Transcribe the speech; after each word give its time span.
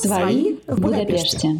Свои 0.00 0.54
в 0.68 0.80
Будапеште. 0.80 1.56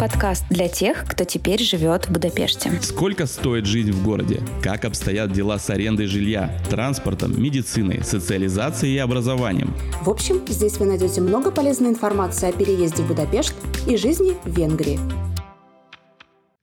Подкаст 0.00 0.44
для 0.48 0.66
тех, 0.68 1.04
кто 1.06 1.24
теперь 1.24 1.62
живет 1.62 2.06
в 2.06 2.10
Будапеште. 2.10 2.70
Сколько 2.80 3.26
стоит 3.26 3.66
жизнь 3.66 3.92
в 3.92 4.02
городе? 4.02 4.40
Как 4.62 4.86
обстоят 4.86 5.32
дела 5.32 5.58
с 5.58 5.68
арендой 5.68 6.06
жилья, 6.06 6.58
транспортом, 6.70 7.40
медициной, 7.40 8.02
социализацией 8.02 8.94
и 8.94 8.98
образованием? 8.98 9.74
В 10.02 10.08
общем, 10.08 10.40
здесь 10.48 10.78
вы 10.78 10.86
найдете 10.86 11.20
много 11.20 11.50
полезной 11.50 11.90
информации 11.90 12.48
о 12.48 12.52
переезде 12.52 13.02
в 13.02 13.08
Будапешт 13.08 13.54
и 13.86 13.98
жизни 13.98 14.34
в 14.44 14.56
Венгрии. 14.56 14.98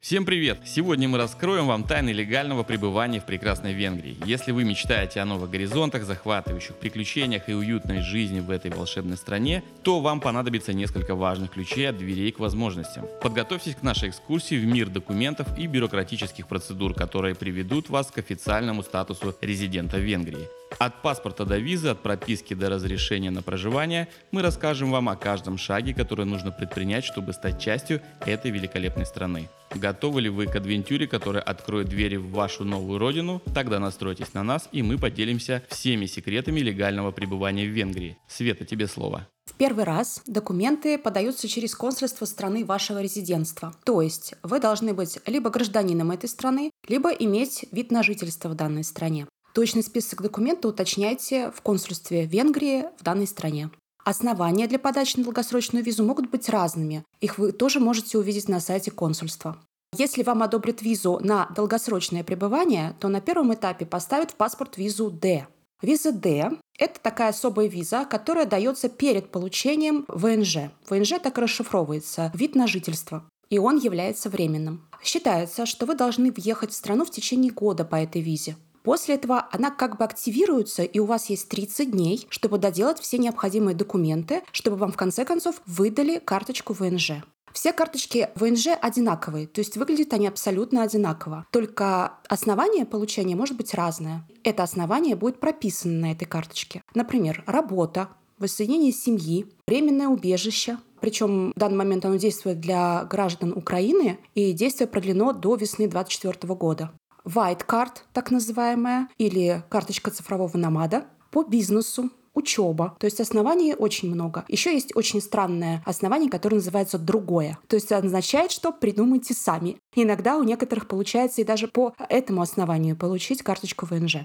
Всем 0.04 0.26
привет! 0.26 0.60
Сегодня 0.66 1.08
мы 1.08 1.18
раскроем 1.18 1.68
вам 1.68 1.86
тайны 1.86 2.10
легального 2.10 2.64
пребывания 2.64 3.22
в 3.22 3.26
прекрасной 3.26 3.72
Венгрии. 3.72 4.18
Если 4.26 4.52
вы 4.52 4.66
мечтаете 4.66 5.22
о 5.22 5.26
новых 5.26 5.50
горизонтах, 5.50 6.04
захватывающих 6.04 6.76
приключениях 6.76 7.48
и 7.48 7.54
уютной 7.54 8.02
жизни 8.02 8.42
в 8.42 8.50
этой 8.50 8.70
волшебной 8.70 9.16
стране, 9.16 9.64
то 9.82 10.02
вам 10.02 10.20
понадобится 10.20 10.74
несколько 10.74 11.16
важных 11.16 11.52
ключей 11.52 11.88
от 11.88 11.98
дверей 11.98 12.34
к 12.34 12.40
возможностям. 12.40 13.06
Подготовьтесь 13.22 13.76
к 13.76 13.82
нашей 13.82 14.10
экскурсии 14.10 14.56
в 14.56 14.66
мир 14.66 14.90
документов 14.90 15.48
и 15.58 15.68
бюрократических 15.68 16.50
процедур, 16.50 16.94
которые 16.94 17.34
приведут 17.34 17.90
вас 17.90 18.12
к 18.12 18.18
официальному 18.18 18.84
статусу 18.84 19.34
резидента 19.40 20.00
Венгрии. 20.00 20.50
От 20.80 21.02
паспорта 21.02 21.46
до 21.46 21.58
визы, 21.58 21.90
от 21.90 22.02
прописки 22.02 22.54
до 22.54 22.70
разрешения 22.70 23.32
на 23.32 23.42
проживание 23.42 24.08
мы 24.32 24.42
расскажем 24.42 24.92
вам 24.92 25.10
о 25.10 25.16
каждом 25.16 25.58
шаге, 25.58 25.94
который 25.94 26.26
нужно 26.26 26.52
предпринять, 26.52 27.06
чтобы 27.06 27.34
стать 27.34 27.62
частью 27.62 28.02
этой 28.26 28.52
великолепной 28.52 29.06
страны. 29.06 29.50
Готовы 29.76 30.22
ли 30.22 30.30
вы 30.30 30.46
к 30.46 30.56
адвентюре, 30.56 31.08
которая 31.08 31.42
откроет 31.42 31.90
двери 31.90 32.18
в 32.18 32.30
вашу 32.30 32.64
новую 32.64 33.00
родину? 33.00 33.42
Тогда 33.56 33.80
настройтесь 33.80 34.34
на 34.34 34.44
нас, 34.44 34.70
и 34.72 34.84
мы 34.84 34.98
поделимся 34.98 35.64
всеми 35.70 36.06
секретами 36.06 36.60
легального 36.60 37.12
пребывания 37.12 37.66
в 37.66 37.72
Венгрии. 37.72 38.18
Света, 38.28 38.66
тебе 38.66 38.88
слово. 38.88 39.28
В 39.46 39.56
первый 39.56 39.84
раз 39.84 40.22
документы 40.26 40.98
подаются 40.98 41.48
через 41.48 41.76
консульство 41.76 42.26
страны 42.26 42.66
вашего 42.66 43.02
резидентства. 43.02 43.76
То 43.84 44.02
есть 44.02 44.36
вы 44.42 44.60
должны 44.60 44.94
быть 44.94 45.20
либо 45.26 45.50
гражданином 45.50 46.12
этой 46.12 46.30
страны, 46.30 46.72
либо 46.88 47.10
иметь 47.10 47.66
вид 47.72 47.92
на 47.92 48.04
жительство 48.04 48.50
в 48.50 48.56
данной 48.56 48.84
стране. 48.84 49.28
Точный 49.54 49.84
список 49.84 50.24
документов 50.24 50.72
уточняйте 50.72 51.52
в 51.52 51.62
консульстве 51.62 52.26
Венгрии 52.26 52.86
в 53.00 53.04
данной 53.04 53.28
стране. 53.28 53.70
Основания 54.04 54.68
для 54.68 54.80
подачи 54.80 55.18
на 55.18 55.24
долгосрочную 55.24 55.84
визу 55.84 56.04
могут 56.04 56.30
быть 56.32 56.50
разными. 56.50 57.04
Их 57.22 57.38
вы 57.38 57.52
тоже 57.52 57.80
можете 57.80 58.18
увидеть 58.18 58.50
на 58.50 58.60
сайте 58.60 58.90
консульства. 58.90 59.58
Если 59.96 60.24
вам 60.24 60.42
одобрят 60.42 60.82
визу 60.82 61.20
на 61.22 61.46
долгосрочное 61.56 62.24
пребывание, 62.24 62.96
то 63.00 63.10
на 63.10 63.22
первом 63.22 63.54
этапе 63.54 63.86
поставят 63.86 64.32
в 64.32 64.36
паспорт 64.36 64.78
визу 64.78 65.12
D. 65.12 65.46
Виза 65.84 66.12
D– 66.12 66.50
это 66.80 67.00
такая 67.00 67.30
особая 67.30 67.68
виза, 67.68 68.06
которая 68.06 68.48
дается 68.48 68.90
перед 68.90 69.30
получением 69.30 70.06
ВНЖ. 70.08 70.72
ВНЖ 70.90 71.20
так 71.22 71.38
расшифровывается– 71.38 72.32
вид 72.34 72.56
на 72.56 72.66
жительство 72.66 73.24
и 73.54 73.60
он 73.60 73.78
является 73.78 74.32
временным. 74.32 74.82
Считается, 75.04 75.68
что 75.68 75.86
вы 75.86 75.94
должны 75.94 76.32
въехать 76.32 76.72
в 76.72 76.76
страну 76.76 77.06
в 77.06 77.12
течение 77.12 77.52
года 77.52 77.86
по 77.86 77.96
этой 77.96 78.20
визе. 78.20 78.56
После 78.84 79.16
этого 79.16 79.48
она 79.52 79.72
как 79.72 79.98
бы 79.98 80.04
активируется, 80.04 80.84
и 80.84 81.00
у 81.00 81.06
вас 81.06 81.30
есть 81.30 81.50
30 81.50 81.92
дней, 81.92 82.28
чтобы 82.30 82.58
доделать 82.58 83.00
все 83.00 83.18
необходимые 83.18 83.76
документы, 83.76 84.44
чтобы 84.52 84.78
вам 84.78 84.92
в 84.92 84.98
конце 84.98 85.26
концов 85.26 85.62
выдали 85.66 86.20
карточку 86.20 86.74
ВНЖ. 86.74 87.24
Все 87.54 87.72
карточки 87.72 88.30
ВНЖ 88.36 88.70
одинаковые, 88.82 89.46
то 89.46 89.62
есть 89.62 89.78
выглядят 89.78 90.12
они 90.14 90.28
абсолютно 90.28 90.82
одинаково. 90.82 91.46
Только 91.52 92.14
основание 92.28 92.86
получения 92.86 93.36
может 93.36 93.56
быть 93.56 93.76
разное. 93.76 94.28
Это 94.44 94.64
основание 94.64 95.16
будет 95.16 95.40
прописано 95.40 95.94
на 96.00 96.12
этой 96.12 96.26
карточке. 96.26 96.82
Например, 96.96 97.44
работа, 97.46 98.10
воссоединение 98.40 98.92
семьи, 98.92 99.46
временное 99.68 100.08
убежище. 100.08 100.80
Причем 101.00 101.52
в 101.56 101.60
данный 101.60 101.78
момент 101.78 102.06
оно 102.06 102.16
действует 102.16 102.60
для 102.60 103.04
граждан 103.06 103.54
Украины, 103.54 104.20
и 104.36 104.54
действие 104.54 104.88
продлено 104.88 105.34
до 105.34 105.56
весны 105.56 105.88
2024 105.88 106.54
года. 106.56 106.92
White 107.26 107.66
Card, 107.66 107.98
так 108.12 108.32
называемая, 108.32 109.10
или 109.18 109.64
карточка 109.70 110.12
цифрового 110.12 110.58
намада, 110.58 111.06
по 111.32 111.44
бизнесу, 111.44 112.12
учеба. 112.34 112.96
То 113.00 113.06
есть 113.06 113.20
оснований 113.20 113.76
очень 113.76 114.14
много. 114.14 114.44
Еще 114.48 114.74
есть 114.74 114.96
очень 114.96 115.22
странное 115.22 115.84
основание, 115.86 116.30
которое 116.30 116.58
называется 116.58 116.98
другое. 116.98 117.58
То 117.68 117.76
есть 117.76 117.92
означает, 117.92 118.52
что 118.52 118.72
придумайте 118.72 119.34
сами. 119.34 119.78
Иногда 119.96 120.38
у 120.38 120.44
некоторых 120.44 120.88
получается 120.88 121.42
и 121.42 121.46
даже 121.46 121.68
по 121.68 121.94
этому 122.10 122.42
основанию 122.42 122.96
получить 122.96 123.44
карточку 123.44 123.86
ВНЖ. 123.86 124.18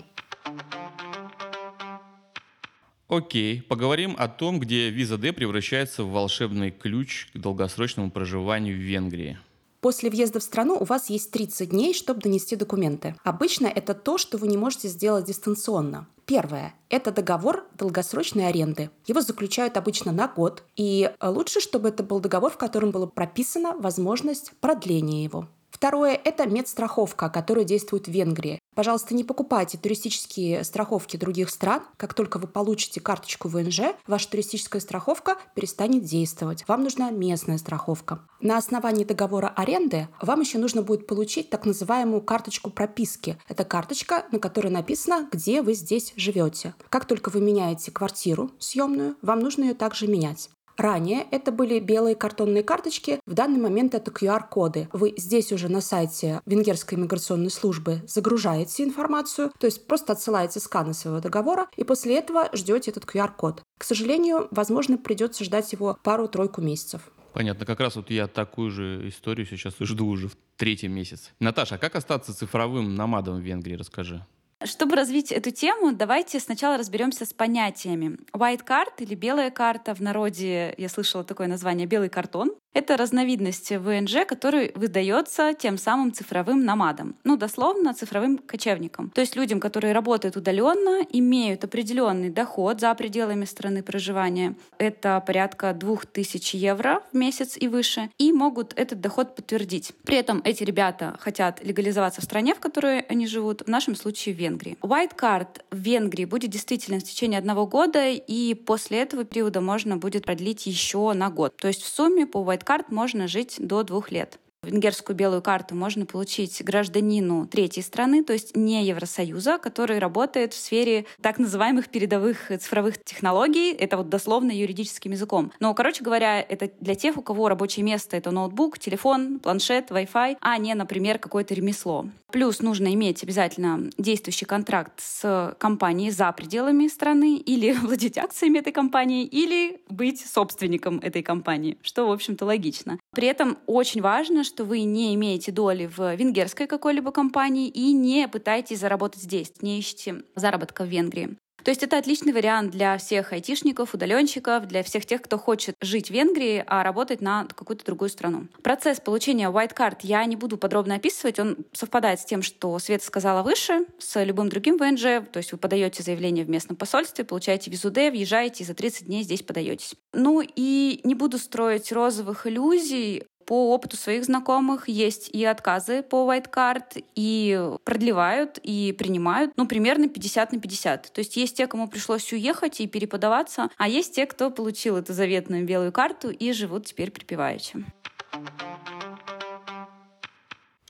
Окей, 3.09 3.63
поговорим 3.63 4.15
о 4.19 4.29
том, 4.29 4.61
где 4.61 4.91
виза 4.91 5.17
D 5.17 5.33
превращается 5.33 6.05
в 6.05 6.11
волшебный 6.11 6.71
ключ 6.71 7.29
к 7.33 7.39
долгосрочному 7.39 8.11
проживанию 8.11 8.77
в 8.77 8.81
Венгрии. 8.81 9.39
После 9.81 10.11
въезда 10.11 10.41
в 10.41 10.43
страну 10.43 10.77
у 10.79 10.85
вас 10.85 11.09
есть 11.09 11.31
30 11.31 11.71
дней, 11.71 11.95
чтобы 11.95 12.21
донести 12.21 12.57
документы. 12.57 13.15
Обычно 13.23 13.67
это 13.67 13.95
то, 13.95 14.19
что 14.19 14.37
вы 14.37 14.49
не 14.49 14.57
можете 14.57 14.89
сделать 14.89 15.27
дистанционно. 15.27 16.09
Первое– 16.27 16.75
это 16.91 17.13
договор 17.13 17.65
долгосрочной 17.75 18.49
аренды. 18.49 18.91
Его 19.07 19.21
заключают 19.21 19.77
обычно 19.77 20.13
на 20.13 20.29
год, 20.29 20.63
и 20.77 21.11
лучше, 21.23 21.61
чтобы 21.61 21.89
это 21.89 22.03
был 22.03 22.21
договор, 22.21 22.51
в 22.51 22.59
котором 22.59 22.91
была 22.91 23.07
прописана 23.07 23.75
возможность 23.77 24.53
продления 24.61 25.25
его. 25.25 25.49
Второе– 25.79 26.21
это 26.25 26.45
медстраховка, 26.45 27.29
которая 27.29 27.65
действует 27.65 28.09
в 28.09 28.11
Венгрии. 28.11 28.59
Пожалуйста, 28.75 29.15
не 29.15 29.23
покупайте 29.23 29.79
туристические 29.79 30.65
страховки 30.65 31.17
других 31.17 31.51
стран. 31.51 31.83
Как 31.97 32.15
только 32.15 32.39
вы 32.39 32.49
получите 32.49 33.01
карточку 33.01 33.47
ВНЖ, 33.47 33.83
ваша 34.05 34.29
туристическая 34.29 34.81
страховка 34.81 35.37
перестанет 35.55 36.03
действовать. 36.03 36.65
Вам 36.67 36.83
нужна 36.83 37.11
местная 37.13 37.59
страховка. 37.59 38.27
На 38.41 38.59
основании 38.59 39.05
договора 39.05 39.53
аренды 39.55 40.09
вам 40.21 40.41
еще 40.41 40.59
нужно 40.59 40.83
будет 40.83 41.07
получить 41.07 41.49
так 41.49 41.65
называемую 41.65 42.23
карточку 42.23 42.71
прописки. 42.71 43.39
Это 43.47 43.65
карточка, 43.65 44.27
на 44.33 44.41
которой 44.41 44.73
написано, 44.73 45.29
где 45.31 45.63
вы 45.63 45.75
здесь 45.75 46.13
живете. 46.17 46.75
Как 46.89 47.05
только 47.05 47.31
вы 47.31 47.41
меняете 47.41 47.93
квартиру 47.93 48.51
съемную, 48.59 49.15
вам 49.23 49.39
нужно 49.39 49.63
ее 49.63 49.75
также 49.75 50.09
менять. 50.09 50.51
Ранее 50.79 51.27
это 51.33 51.51
были 51.51 51.81
белые 51.81 52.15
картонные 52.15 52.63
карточки, 52.63 53.19
в 53.27 53.35
данный 53.35 53.59
момент 53.59 53.97
это 53.97 54.13
QR-коды. 54.13 54.89
Вы 54.93 55.13
здесь 55.17 55.51
уже 55.51 55.69
на 55.69 55.81
сайте 55.81 56.41
Венгерской 56.47 56.97
иммиграционной 56.97 57.51
службы 57.51 58.01
загружаете 58.07 58.85
информацию, 58.85 59.51
то 59.59 59.67
есть 59.67 59.89
просто 59.89 60.13
отсылаете 60.13 60.61
сканы 60.61 60.95
своего 60.95 61.19
договора, 61.19 61.67
и 61.77 61.83
после 61.83 62.17
этого 62.17 62.49
ждете 62.53 62.93
этот 62.93 63.07
QR-код. 63.07 63.63
К 63.77 63.83
сожалению, 63.85 64.47
возможно, 64.53 64.97
придется 64.97 65.43
ждать 65.43 65.73
его 65.73 65.99
пару-тройку 66.05 66.61
месяцев. 66.61 67.11
Понятно, 67.33 67.67
как 67.67 67.81
раз 67.81 67.97
вот 67.97 68.11
я 68.11 68.29
такую 68.29 68.71
же 68.71 69.09
историю 69.09 69.49
сейчас 69.49 69.75
жду 69.81 70.07
уже 70.07 70.29
в 70.29 70.37
третий 70.57 70.89
месяц. 70.89 71.33
Наташа, 71.41 71.75
а 71.75 71.79
как 71.79 71.97
остаться 71.97 72.33
цифровым 72.33 72.95
намадом 72.95 73.39
в 73.39 73.41
Венгрии, 73.41 73.75
расскажи. 73.75 74.25
Чтобы 74.65 74.97
развить 74.97 75.31
эту 75.31 75.53
тему, 75.53 75.93
давайте 75.93 76.41
сначала 76.41 76.77
разберемся 76.77 77.25
с 77.25 77.33
понятиями. 77.33 78.19
White 78.33 78.65
card 78.67 78.93
или 78.99 79.15
белая 79.15 79.51
карта, 79.51 79.95
в 79.95 80.01
народе 80.01 80.75
я 80.77 80.89
слышала 80.89 81.23
такое 81.23 81.47
название 81.47 81.87
белый 81.87 82.09
картон, 82.09 82.53
это 82.75 82.97
разновидность 82.97 83.71
ВНЖ, 83.71 84.27
который 84.27 84.73
выдается 84.75 85.53
тем 85.53 85.79
самым 85.79 86.13
цифровым 86.13 86.65
намадам. 86.65 87.17
Ну, 87.25 87.37
дословно, 87.37 87.95
цифровым 87.95 88.39
кочевникам. 88.39 89.11
То 89.11 89.21
есть 89.21 89.37
людям, 89.37 89.59
которые 89.59 89.93
работают 89.93 90.37
удаленно, 90.37 91.05
имеют 91.13 91.65
определенный 91.65 92.31
доход 92.31 92.81
за 92.81 92.95
пределами 92.95 93.45
страны 93.47 93.83
проживания. 93.83 94.55
Это 94.79 95.23
порядка 95.27 95.73
2000 95.73 96.57
евро 96.57 97.03
в 97.13 97.17
месяц 97.17 97.57
и 97.59 97.69
выше. 97.69 98.11
И 98.19 98.33
могут 98.33 98.73
этот 98.77 99.01
доход 99.01 99.35
подтвердить. 99.35 99.93
При 100.05 100.17
этом 100.17 100.41
эти 100.45 100.63
ребята 100.63 101.17
хотят 101.19 101.65
легализоваться 101.65 102.21
в 102.21 102.25
стране, 102.25 102.55
в 102.55 102.61
которой 102.61 103.01
они 103.01 103.27
живут, 103.27 103.63
в 103.63 103.69
нашем 103.69 103.97
случае 103.97 104.35
в 104.35 104.39
Венгрии. 104.39 104.77
White 104.83 105.17
Card 105.17 105.63
в 105.71 105.79
Венгрии 105.79 106.27
будет 106.27 106.51
действительно 106.51 107.01
в 107.01 107.05
течение 107.05 107.39
одного 107.39 107.67
года, 107.67 108.09
и 108.09 108.55
после 108.55 108.99
этого 108.99 109.25
периода 109.25 109.61
можно 109.61 109.97
будет 109.97 110.25
продлить 110.25 110.67
еще 110.67 111.13
на 111.13 111.31
год. 111.31 111.57
То 111.57 111.69
есть 111.69 111.83
в 111.83 111.89
сумме 111.89 112.27
по 112.27 112.39
White 112.39 112.58
карт 112.65 112.91
можно 112.91 113.29
жить 113.29 113.57
до 113.59 113.83
двух 113.83 114.11
лет. 114.11 114.39
Венгерскую 114.69 115.17
белую 115.17 115.41
карту 115.41 115.75
можно 115.75 116.05
получить 116.05 116.63
гражданину 116.63 117.47
третьей 117.47 117.83
страны, 117.83 118.23
то 118.23 118.33
есть 118.33 118.57
не 118.57 118.85
Евросоюза, 118.85 119.59
который 119.59 119.99
работает 119.99 120.53
в 120.53 120.59
сфере 120.59 121.07
так 121.23 121.39
называемых 121.39 121.89
передовых 121.89 122.49
цифровых 122.49 123.03
технологий. 123.03 123.73
Это 123.73 123.97
вот 123.97 124.09
дословно 124.09 124.51
юридическим 124.51 125.13
языком. 125.13 125.53
Но, 125.61 125.73
короче 125.75 126.05
говоря, 126.05 126.41
это 126.41 126.71
для 126.81 126.95
тех, 126.95 127.17
у 127.17 127.23
кого 127.23 127.49
рабочее 127.49 127.85
место— 127.85 128.17
это 128.19 128.31
ноутбук, 128.31 128.79
телефон, 128.79 129.39
планшет, 129.39 129.91
Wi-Fi, 129.91 130.37
а 130.41 130.59
не, 130.59 130.75
например, 130.75 131.19
какое-то 131.19 131.55
ремесло. 131.55 132.07
Плюс 132.31 132.61
нужно 132.61 132.93
иметь 132.93 133.23
обязательно 133.23 133.89
действующий 133.97 134.45
контракт 134.45 134.93
с 134.99 135.57
компанией 135.59 136.11
за 136.11 136.31
пределами 136.33 136.89
страны 136.89 137.39
или 137.39 137.73
владеть 137.83 138.19
акциями 138.19 138.59
этой 138.59 138.73
компании, 138.73 139.25
или 139.25 139.81
быть 139.89 140.21
собственником 140.27 140.99
этой 140.99 141.23
компании, 141.23 141.79
что, 141.81 142.07
в 142.07 142.13
общем-то, 142.13 142.45
логично. 142.45 142.99
При 143.19 143.27
этом 143.27 143.59
очень 143.67 144.01
важно, 144.01 144.45
что 144.45 144.63
вы 144.63 144.83
не 144.83 145.13
имеете 145.17 145.51
доли 145.51 145.87
в 145.87 146.15
венгерской 146.15 146.69
какой-либо 146.69 147.11
компании 147.11 147.67
и 147.67 147.93
не 147.93 148.29
пытаетесь 148.29 148.79
заработать 148.79 149.23
здесь, 149.23 149.53
не 149.61 149.81
ищете 149.81 150.23
заработка 150.37 150.85
в 150.85 150.87
Венгрии. 150.87 151.37
То 151.63 151.71
есть 151.71 151.83
это 151.83 151.99
отличный 151.99 152.33
вариант 152.33 152.71
для 152.71 152.97
всех 152.99 153.33
айтишников, 153.33 153.95
удаленщиков, 153.95 154.67
для 154.67 154.83
всех 154.83 155.07
тех, 155.07 155.23
кто 155.23 155.39
хочет 155.39 155.75
жить 155.81 156.09
в 156.09 156.11
Венгрии, 156.11 156.65
а 156.67 156.83
работать 156.83 157.21
на 157.21 157.47
какую-то 157.47 157.85
другую 157.85 158.09
страну. 158.09 158.47
Процесс 158.63 159.01
получения 159.01 159.51
white 159.51 159.75
card 159.75 159.99
я 160.03 160.25
не 160.25 160.37
буду 160.37 160.57
подробно 160.57 160.97
описывать, 160.97 161.39
он 161.39 161.57
совпадает 161.73 162.21
с 162.21 162.25
тем, 162.25 162.43
что 162.43 162.79
Света 162.79 163.05
сказала 163.05 163.43
выше, 163.43 163.87
с 163.99 164.23
любым 164.25 164.49
другим 164.49 164.77
ВНЖ, 164.79 165.27
то 165.31 165.39
есть 165.39 165.53
вы 165.53 165.59
подаете 165.59 166.03
заявление 166.03 166.45
в 166.45 166.51
местном 166.51 166.77
посольстве, 166.77 167.25
получаете 167.25 167.71
визу 167.71 167.91
Д, 167.91 168.11
въезжаете 168.11 168.65
и 168.65 168.67
за 168.67 168.75
30 168.75 169.07
дней 169.07 169.23
здесь 169.23 169.43
подаетесь. 169.43 169.95
Ну 170.13 170.43
и 170.43 171.01
не 171.05 171.15
буду 171.15 171.39
строить 171.39 171.93
розовых 171.93 172.47
иллюзий, 172.47 173.25
по 173.49 173.73
опыту 173.73 173.97
своих 173.97 174.27
знакомых 174.27 174.91
есть 174.91 175.31
и 175.31 175.43
отказы 175.43 176.03
по 176.03 176.31
white 176.31 176.51
card, 176.51 177.03
и 177.15 177.59
продлевают, 177.83 178.59
и 178.63 178.93
принимают, 178.93 179.53
ну, 179.57 179.67
примерно 179.67 180.07
50 180.11 180.53
на 180.53 180.61
50. 180.61 181.11
То 181.11 181.19
есть 181.21 181.35
есть 181.39 181.57
те, 181.57 181.67
кому 181.67 181.89
пришлось 181.89 182.31
уехать 182.31 182.83
и 182.83 182.87
переподаваться, 182.87 183.71
а 183.79 183.89
есть 183.89 184.15
те, 184.15 184.27
кто 184.27 184.51
получил 184.51 184.99
эту 184.99 185.15
заветную 185.15 185.65
белую 185.65 185.93
карту 185.93 186.29
и 186.29 186.53
живут 186.53 186.85
теперь 186.85 187.11
припеваючи. 187.11 187.87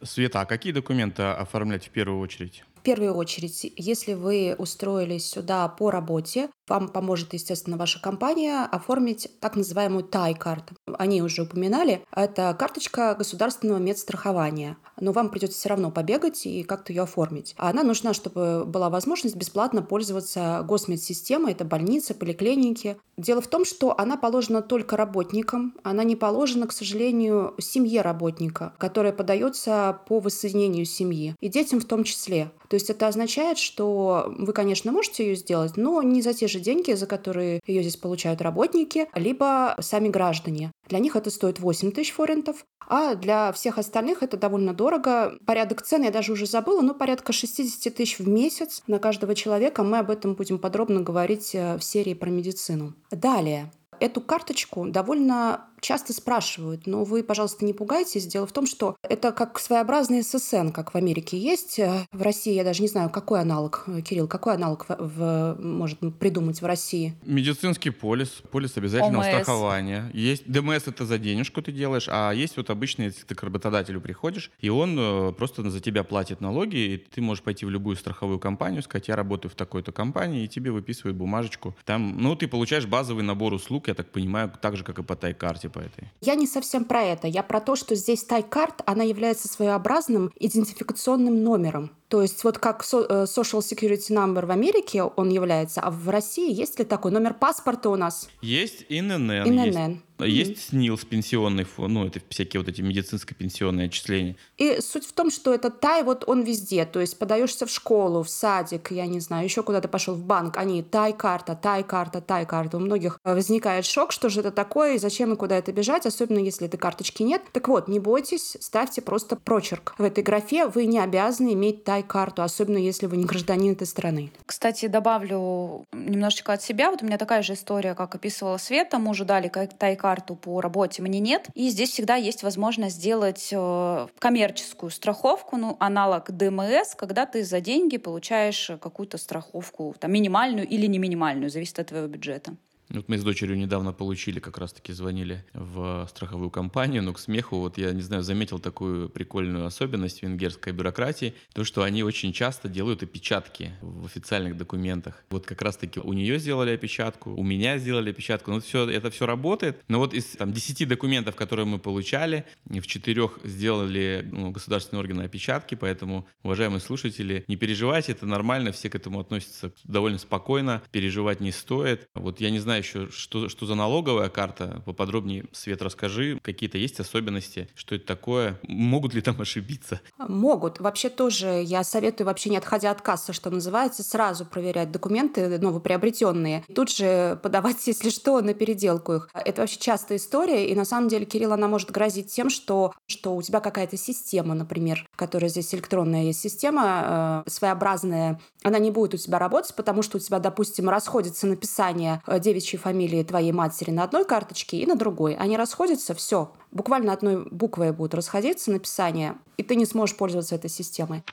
Света, 0.03 0.41
а 0.41 0.45
какие 0.45 0.73
документы 0.73 1.23
оформлять 1.23 1.87
в 1.87 1.91
первую 1.91 2.21
очередь? 2.21 2.65
В 2.75 2.83
первую 2.83 3.15
очередь, 3.15 3.73
если 3.77 4.15
вы 4.15 4.57
устроились 4.59 5.29
сюда 5.29 5.69
по 5.69 5.93
работе, 5.93 6.49
вам 6.69 6.89
поможет, 6.89 7.33
естественно, 7.35 7.77
ваша 7.77 8.01
компания 8.01 8.65
оформить 8.65 9.29
так 9.41 9.57
называемую 9.57 10.05
тай-карту. 10.05 10.75
Они 10.99 11.23
уже 11.23 11.43
упоминали. 11.43 12.05
Это 12.15 12.55
карточка 12.59 13.15
государственного 13.17 13.79
медстрахования. 13.79 14.77
Но 15.01 15.13
вам 15.13 15.31
придется 15.31 15.59
все 15.59 15.69
равно 15.69 15.91
побегать 15.91 16.47
и 16.47 16.63
как-то 16.63 16.93
ее 16.93 17.03
оформить. 17.03 17.55
А 17.57 17.71
она 17.71 17.83
нужна, 17.83 18.15
чтобы 18.15 18.65
была 18.65 18.91
возможность 18.91 19.37
бесплатно 19.37 19.83
пользоваться 19.83 20.65
госмедсистемой. 20.67 21.53
Это 21.53 21.65
больницы, 21.65 22.15
поликлиники. 22.15 22.99
Дело 23.17 23.41
в 23.41 23.47
том, 23.47 23.65
что 23.65 23.99
она 23.99 24.17
положена 24.17 24.63
только 24.63 24.97
работникам. 24.97 25.75
Она 25.83 26.05
не 26.05 26.17
положена, 26.17 26.67
к 26.67 26.73
сожалению, 26.73 27.55
семье 27.59 28.03
работника, 28.03 28.75
которая 28.79 29.13
подается 29.13 30.01
по 30.09 30.21
воссоединению 30.21 30.85
семьи. 30.85 31.35
И 31.41 31.49
детям 31.49 31.81
в 31.81 31.85
том 31.85 32.05
числе. 32.05 32.51
То 32.69 32.75
есть 32.75 32.91
это 32.91 33.07
означает, 33.07 33.59
что 33.59 34.33
вы, 34.39 34.53
конечно, 34.53 34.93
можете 34.93 35.27
ее 35.27 35.37
сделать, 35.37 35.77
но 35.77 36.03
не 36.03 36.23
за 36.23 36.35
те 36.35 36.49
же 36.49 36.58
деньги, 36.61 36.93
за 36.93 37.07
которые 37.07 37.61
ее 37.67 37.83
здесь 37.83 37.97
получают 37.97 38.43
работники, 38.43 39.09
либо 39.15 39.77
сами 39.81 40.09
граждане. 40.09 40.73
Для 40.89 40.99
них 40.99 41.17
это 41.17 41.31
стоит 41.31 41.61
8 41.61 41.93
тысяч 41.93 42.13
форентов, 42.13 42.65
а 42.87 43.15
для 43.15 43.53
всех 43.53 43.79
остальных 43.79 44.23
это 44.23 44.37
довольно 44.37 44.73
дорого. 44.73 45.35
Порядок 45.47 45.83
цен 45.83 46.03
я 46.03 46.11
даже 46.11 46.33
уже 46.33 46.47
забыла, 46.47 46.81
но 46.81 46.95
порядка 46.95 47.33
60 47.33 47.95
тысяч 47.95 48.19
в 48.19 48.27
месяц 48.27 48.83
на 48.87 48.99
каждого 48.99 49.35
человека. 49.35 49.83
Мы 49.83 49.99
об 49.99 50.11
этом 50.11 50.35
будем 50.35 50.59
подробно 50.59 51.03
говорить 51.03 51.55
э, 51.55 51.77
в 51.77 51.85
серии 51.85 52.15
про 52.15 52.31
медицину. 52.31 52.95
Далее. 53.11 53.71
Эту 54.01 54.21
карточку 54.21 54.87
довольно 54.89 55.68
часто 55.81 56.13
спрашивают, 56.13 56.87
но 56.87 57.05
вы, 57.05 57.23
пожалуйста, 57.23 57.65
не 57.65 57.73
пугайтесь. 57.73 58.27
Дело 58.27 58.47
в 58.47 58.53
том, 58.53 58.67
что 58.67 58.97
это 59.03 59.33
как 59.33 59.59
своеобразный 59.59 60.23
ССН, 60.23 60.69
как 60.69 60.95
в 60.95 60.97
Америке 60.97 61.39
есть. 61.39 61.79
В 62.13 62.23
России 62.23 62.55
я 62.55 62.65
даже 62.65 62.83
не 62.83 62.89
знаю, 62.89 63.11
какой 63.11 63.41
аналог, 63.41 63.87
Кирилл, 64.05 64.29
какой 64.29 64.55
аналог 64.55 64.87
в, 64.89 64.97
в, 64.99 65.57
может 65.61 65.99
придумать 66.19 66.61
в 66.61 66.67
России? 66.67 67.15
Медицинский 67.25 67.91
полис, 67.91 68.43
полис 68.51 68.77
обязательного 68.77 69.23
ОМС. 69.23 69.29
страхования. 69.29 70.11
Есть 70.13 70.51
ДМС 70.51 70.87
это 70.87 71.05
за 71.05 71.19
денежку 71.19 71.63
ты 71.63 71.73
делаешь, 71.73 72.09
а 72.11 72.33
есть 72.33 72.57
вот 72.57 72.71
обычный, 72.71 73.07
если 73.07 73.25
ты 73.25 73.35
к 73.35 73.43
работодателю 73.43 74.01
приходишь, 74.01 74.51
и 74.61 74.71
он 74.71 74.97
э, 74.99 75.33
просто 75.33 75.69
за 75.69 75.81
тебя 75.81 76.03
платит 76.05 76.41
налоги, 76.41 76.77
и 76.77 76.97
ты 76.97 77.21
можешь 77.21 77.45
пойти 77.45 77.67
в 77.67 77.71
любую 77.71 77.97
страховую 77.97 78.39
компанию, 78.39 78.83
сказать, 78.83 79.09
я 79.09 79.17
работаю 79.17 79.51
в 79.51 79.55
такой-то 79.55 79.93
компании, 79.93 80.45
и 80.45 80.49
тебе 80.49 80.71
выписывают 80.71 81.17
бумажечку. 81.17 81.77
Там, 81.85 82.17
ну, 82.21 82.37
ты 82.37 82.49
получаешь 82.49 82.87
базовый 82.87 83.23
набор 83.25 83.53
услуг, 83.53 83.89
я 83.89 83.95
так 83.95 84.11
понимаю, 84.11 84.51
так 84.61 84.77
же, 84.77 84.85
как 84.85 84.99
и 84.99 85.03
по 85.03 85.17
тай-карте 85.17 85.68
по 85.71 85.81
этой? 85.81 86.09
Я 86.21 86.35
не 86.35 86.47
совсем 86.47 86.85
про 86.85 87.03
это. 87.03 87.27
Я 87.27 87.43
про 87.43 87.61
то, 87.61 87.77
что 87.77 87.95
здесь 87.95 88.25
тайкарт, 88.25 88.83
она 88.87 89.05
является 89.05 89.49
своеобразным 89.49 90.33
идентификационным 90.39 91.43
номером. 91.43 91.91
То 92.09 92.23
есть 92.23 92.43
вот 92.45 92.59
как 92.59 92.83
э, 92.83 93.27
Social 93.27 93.61
Security 93.61 94.11
Number 94.11 94.47
в 94.47 94.51
Америке 94.51 95.03
он 95.03 95.29
является, 95.29 95.81
а 95.81 95.91
в 95.91 96.09
России 96.09 96.53
есть 96.53 96.79
ли 96.79 96.85
такой 96.85 97.13
номер 97.13 97.35
паспорта 97.35 97.91
у 97.91 97.97
нас? 97.97 98.29
Есть 98.41 98.87
ИНН. 98.89 99.31
ИНН. 99.31 99.65
Есть. 99.65 100.03
Есть 100.19 100.71
СНИЛС 100.71 101.05
пенсионный 101.05 101.65
фонд, 101.65 101.95
ну, 101.95 102.07
это 102.07 102.21
всякие 102.29 102.61
вот 102.61 102.69
эти 102.69 102.81
медицинско-пенсионные 102.81 103.87
отчисления. 103.87 104.37
И 104.57 104.81
суть 104.81 105.07
в 105.07 105.13
том, 105.13 105.31
что 105.31 105.55
этот 105.55 105.81
тай, 105.81 106.03
вот 106.03 106.25
он 106.27 106.43
везде. 106.43 106.85
То 106.85 107.01
есть 107.01 107.19
подаешься 107.19 107.67
в 107.67 107.71
школу, 107.71 108.23
в 108.23 108.29
садик, 108.29 108.91
я 108.91 109.07
не 109.07 109.21
знаю, 109.21 109.45
еще 109.45 109.63
куда-то 109.63 109.87
пошел 109.89 110.15
в 110.15 110.25
банк, 110.25 110.57
они 110.57 110.83
тай-карта, 110.83 111.55
тай-карта, 111.55 112.21
тай-карта. 112.21 112.79
У 112.79 112.81
многих 112.81 113.21
возникает 113.23 113.85
шок, 113.85 114.13
что 114.13 114.29
же 114.29 114.41
это 114.41 114.51
такое, 114.51 114.95
и 114.95 114.99
зачем 114.99 115.33
и 115.33 115.37
куда 115.37 115.57
это 115.57 115.73
бежать, 115.73 116.07
особенно 116.07 116.39
если 116.39 116.67
этой 116.67 116.79
карточки 116.79 117.23
нет. 117.23 117.43
Так 117.53 117.69
вот, 117.69 117.87
не 117.87 118.01
бойтесь, 118.01 118.57
ставьте 118.61 119.03
просто 119.03 119.37
прочерк. 119.37 119.95
В 119.99 120.03
этой 120.03 120.25
графе 120.25 120.67
вы 120.67 120.87
не 120.87 120.99
обязаны 120.99 121.53
иметь 121.53 121.85
тай-карту, 121.85 122.43
особенно 122.43 122.79
если 122.79 123.07
вы 123.07 123.17
не 123.17 123.25
гражданин 123.25 123.73
этой 123.73 123.87
страны. 123.87 124.33
Кстати, 124.47 124.87
добавлю 124.89 125.87
немножечко 125.93 126.55
от 126.55 126.63
себя. 126.63 126.91
Вот 126.91 127.03
у 127.03 127.07
меня 127.07 127.19
такая 127.19 127.43
же 127.43 127.53
история, 127.53 127.95
как 127.95 128.15
описывала 128.15 128.57
Света. 128.57 128.99
Мужу 128.99 129.25
дали 129.25 129.49
тай-карту 129.49 130.08
карту 130.09 130.37
по 130.37 130.63
работе 130.63 131.03
мне 131.03 131.21
нет. 131.21 131.49
И 131.55 131.69
здесь 131.69 131.91
всегда 131.91 132.17
есть 132.17 132.43
возможность 132.43 132.97
сделать 132.97 133.51
э, 133.53 134.07
коммерческую 134.19 134.91
страховку, 134.91 135.59
ну, 135.59 135.77
аналог 135.81 136.31
ДМС, 136.31 136.95
когда 136.97 137.27
ты 137.27 137.45
за 137.45 137.61
деньги 137.61 137.99
получаешь 137.99 138.71
какую-то 138.81 139.19
страховку, 139.19 139.95
там, 140.01 140.11
минимальную 140.13 140.67
или 140.67 140.87
не 140.87 140.99
минимальную, 140.99 141.51
зависит 141.51 141.79
от 141.79 141.89
твоего 141.89 142.07
бюджета. 142.07 142.57
Вот 142.91 143.09
мы 143.09 143.19
с 143.19 143.23
дочерью 143.23 143.59
недавно 143.59 143.93
получили, 143.93 144.41
как 144.41 144.59
раз-таки 144.59 144.93
звонили 144.93 145.45
в 145.53 146.07
страховую 146.11 146.51
компанию, 146.51 147.03
но 147.03 147.13
к 147.13 147.19
смеху, 147.19 147.59
вот 147.59 147.77
я, 147.77 147.93
не 147.93 148.01
знаю, 148.01 148.23
заметил 148.23 148.59
такую 148.59 149.11
прикольную 149.11 149.67
особенность 149.67 150.23
венгерской 150.23 150.73
бюрократии, 150.73 151.35
то, 151.53 151.65
что 151.65 151.83
они 151.83 152.03
очень 152.03 152.33
часто 152.33 152.69
делают 152.69 153.03
опечатки 153.03 153.73
в 153.83 154.07
официальных 154.07 154.57
документах. 154.57 155.23
Вот 155.31 155.47
как 155.47 155.61
раз-таки 155.61 156.01
у 156.01 156.13
нее 156.15 156.39
сделали 156.39 156.71
опечатку, 156.71 157.31
у 157.31 157.43
меня 157.43 157.79
сделали 157.79 158.11
опечатку, 158.11 158.53
ну 158.53 158.61
все, 158.61 158.89
это 158.89 159.11
все 159.11 159.27
работает. 159.27 159.83
Но 159.89 159.99
вот 159.99 160.15
из 160.15 160.25
там 160.25 160.53
10 160.53 160.89
документов, 160.89 161.37
которые 161.37 161.67
мы 161.67 161.79
получали, 161.79 162.45
в 162.65 162.87
четырех 162.87 163.39
сделали 163.45 164.27
ну, 164.31 164.51
государственные 164.51 165.01
органы 165.01 165.23
опечатки, 165.25 165.75
поэтому, 165.75 166.27
уважаемые 166.43 166.81
слушатели, 166.81 167.45
не 167.49 167.57
переживайте, 167.57 168.13
это 168.13 168.25
нормально, 168.25 168.73
все 168.73 168.89
к 168.89 168.95
этому 168.95 169.21
относятся 169.21 169.73
довольно 169.85 170.19
спокойно, 170.19 170.83
переживать 170.91 171.41
не 171.41 171.53
стоит. 171.53 172.09
Вот 172.15 172.41
я 172.41 172.51
не 172.51 172.59
знаю, 172.59 172.78
еще, 172.79 173.09
что, 173.11 173.49
что 173.49 173.67
за 173.67 173.75
налоговая 173.75 174.29
карта. 174.29 174.83
Поподробнее, 174.85 175.45
Свет, 175.53 175.83
расскажи, 175.83 176.39
какие-то 176.43 176.79
есть 176.79 177.01
особенности, 177.01 177.69
что 177.75 177.95
это 177.95 178.07
такое, 178.07 178.59
могут 178.63 179.15
ли 179.15 179.21
там 179.21 179.41
ошибиться? 179.41 180.01
Могут. 180.19 180.81
Вообще 180.81 181.09
тоже 181.09 181.63
я 181.65 181.85
советую, 181.85 182.27
вообще 182.27 182.51
не 182.51 182.57
отходя 182.57 182.91
от 182.91 183.03
кассы, 183.03 183.33
что 183.33 183.51
называется, 183.51 184.03
сразу 184.03 184.45
проверять 184.45 184.91
документы 184.91 185.59
новоприобретенные. 185.59 186.65
Тут 186.75 186.91
же 186.91 187.39
подавать, 187.43 187.77
если 187.87 188.11
что, 188.11 188.41
на 188.41 188.55
переделку 188.55 189.15
их. 189.15 189.31
Это 189.35 189.63
вообще 189.63 189.79
частая 189.79 190.19
история, 190.19 190.69
и 190.69 190.75
на 190.75 190.85
самом 190.85 191.09
деле, 191.09 191.25
Кирилл, 191.25 191.53
она 191.53 191.69
может 191.69 191.91
грозить 191.91 192.33
тем, 192.33 192.51
что, 192.51 192.95
что 193.07 193.35
у 193.35 193.43
тебя 193.43 193.61
какая-то 193.61 193.97
система, 193.97 194.55
например, 194.55 195.09
которая 195.17 195.51
здесь 195.51 195.75
электронная 195.75 196.25
есть 196.25 196.41
система, 196.41 197.45
э, 197.47 197.51
своеобразная, 197.51 198.41
она 198.63 198.79
не 198.79 198.91
будет 198.91 199.15
у 199.15 199.17
тебя 199.17 199.39
работать, 199.39 199.75
потому 199.75 200.03
что 200.03 200.19
у 200.19 200.21
тебя, 200.21 200.39
допустим, 200.39 200.89
расходится 200.89 201.47
написание 201.47 202.23
9 202.27 202.67
девичьей 202.69 202.81
фамилии 202.81 203.23
твоей 203.23 203.53
матери 203.53 203.91
на 203.91 204.05
одной 204.05 204.25
карточке 204.25 204.79
и 204.79 204.87
на 204.87 204.95
другой. 204.95 205.35
Они 205.35 205.57
расходятся, 205.57 206.15
все. 206.15 206.53
Буквально 206.71 207.13
одной 207.13 207.47
буквой 207.51 207.93
будут 207.93 208.15
расходиться 208.15 208.71
написание, 208.71 209.37
и 209.57 209.63
ты 209.63 209.75
не 209.77 209.87
сможешь 209.87 210.17
пользоваться 210.17 210.55
этой 210.55 210.71
системой. 210.71 211.25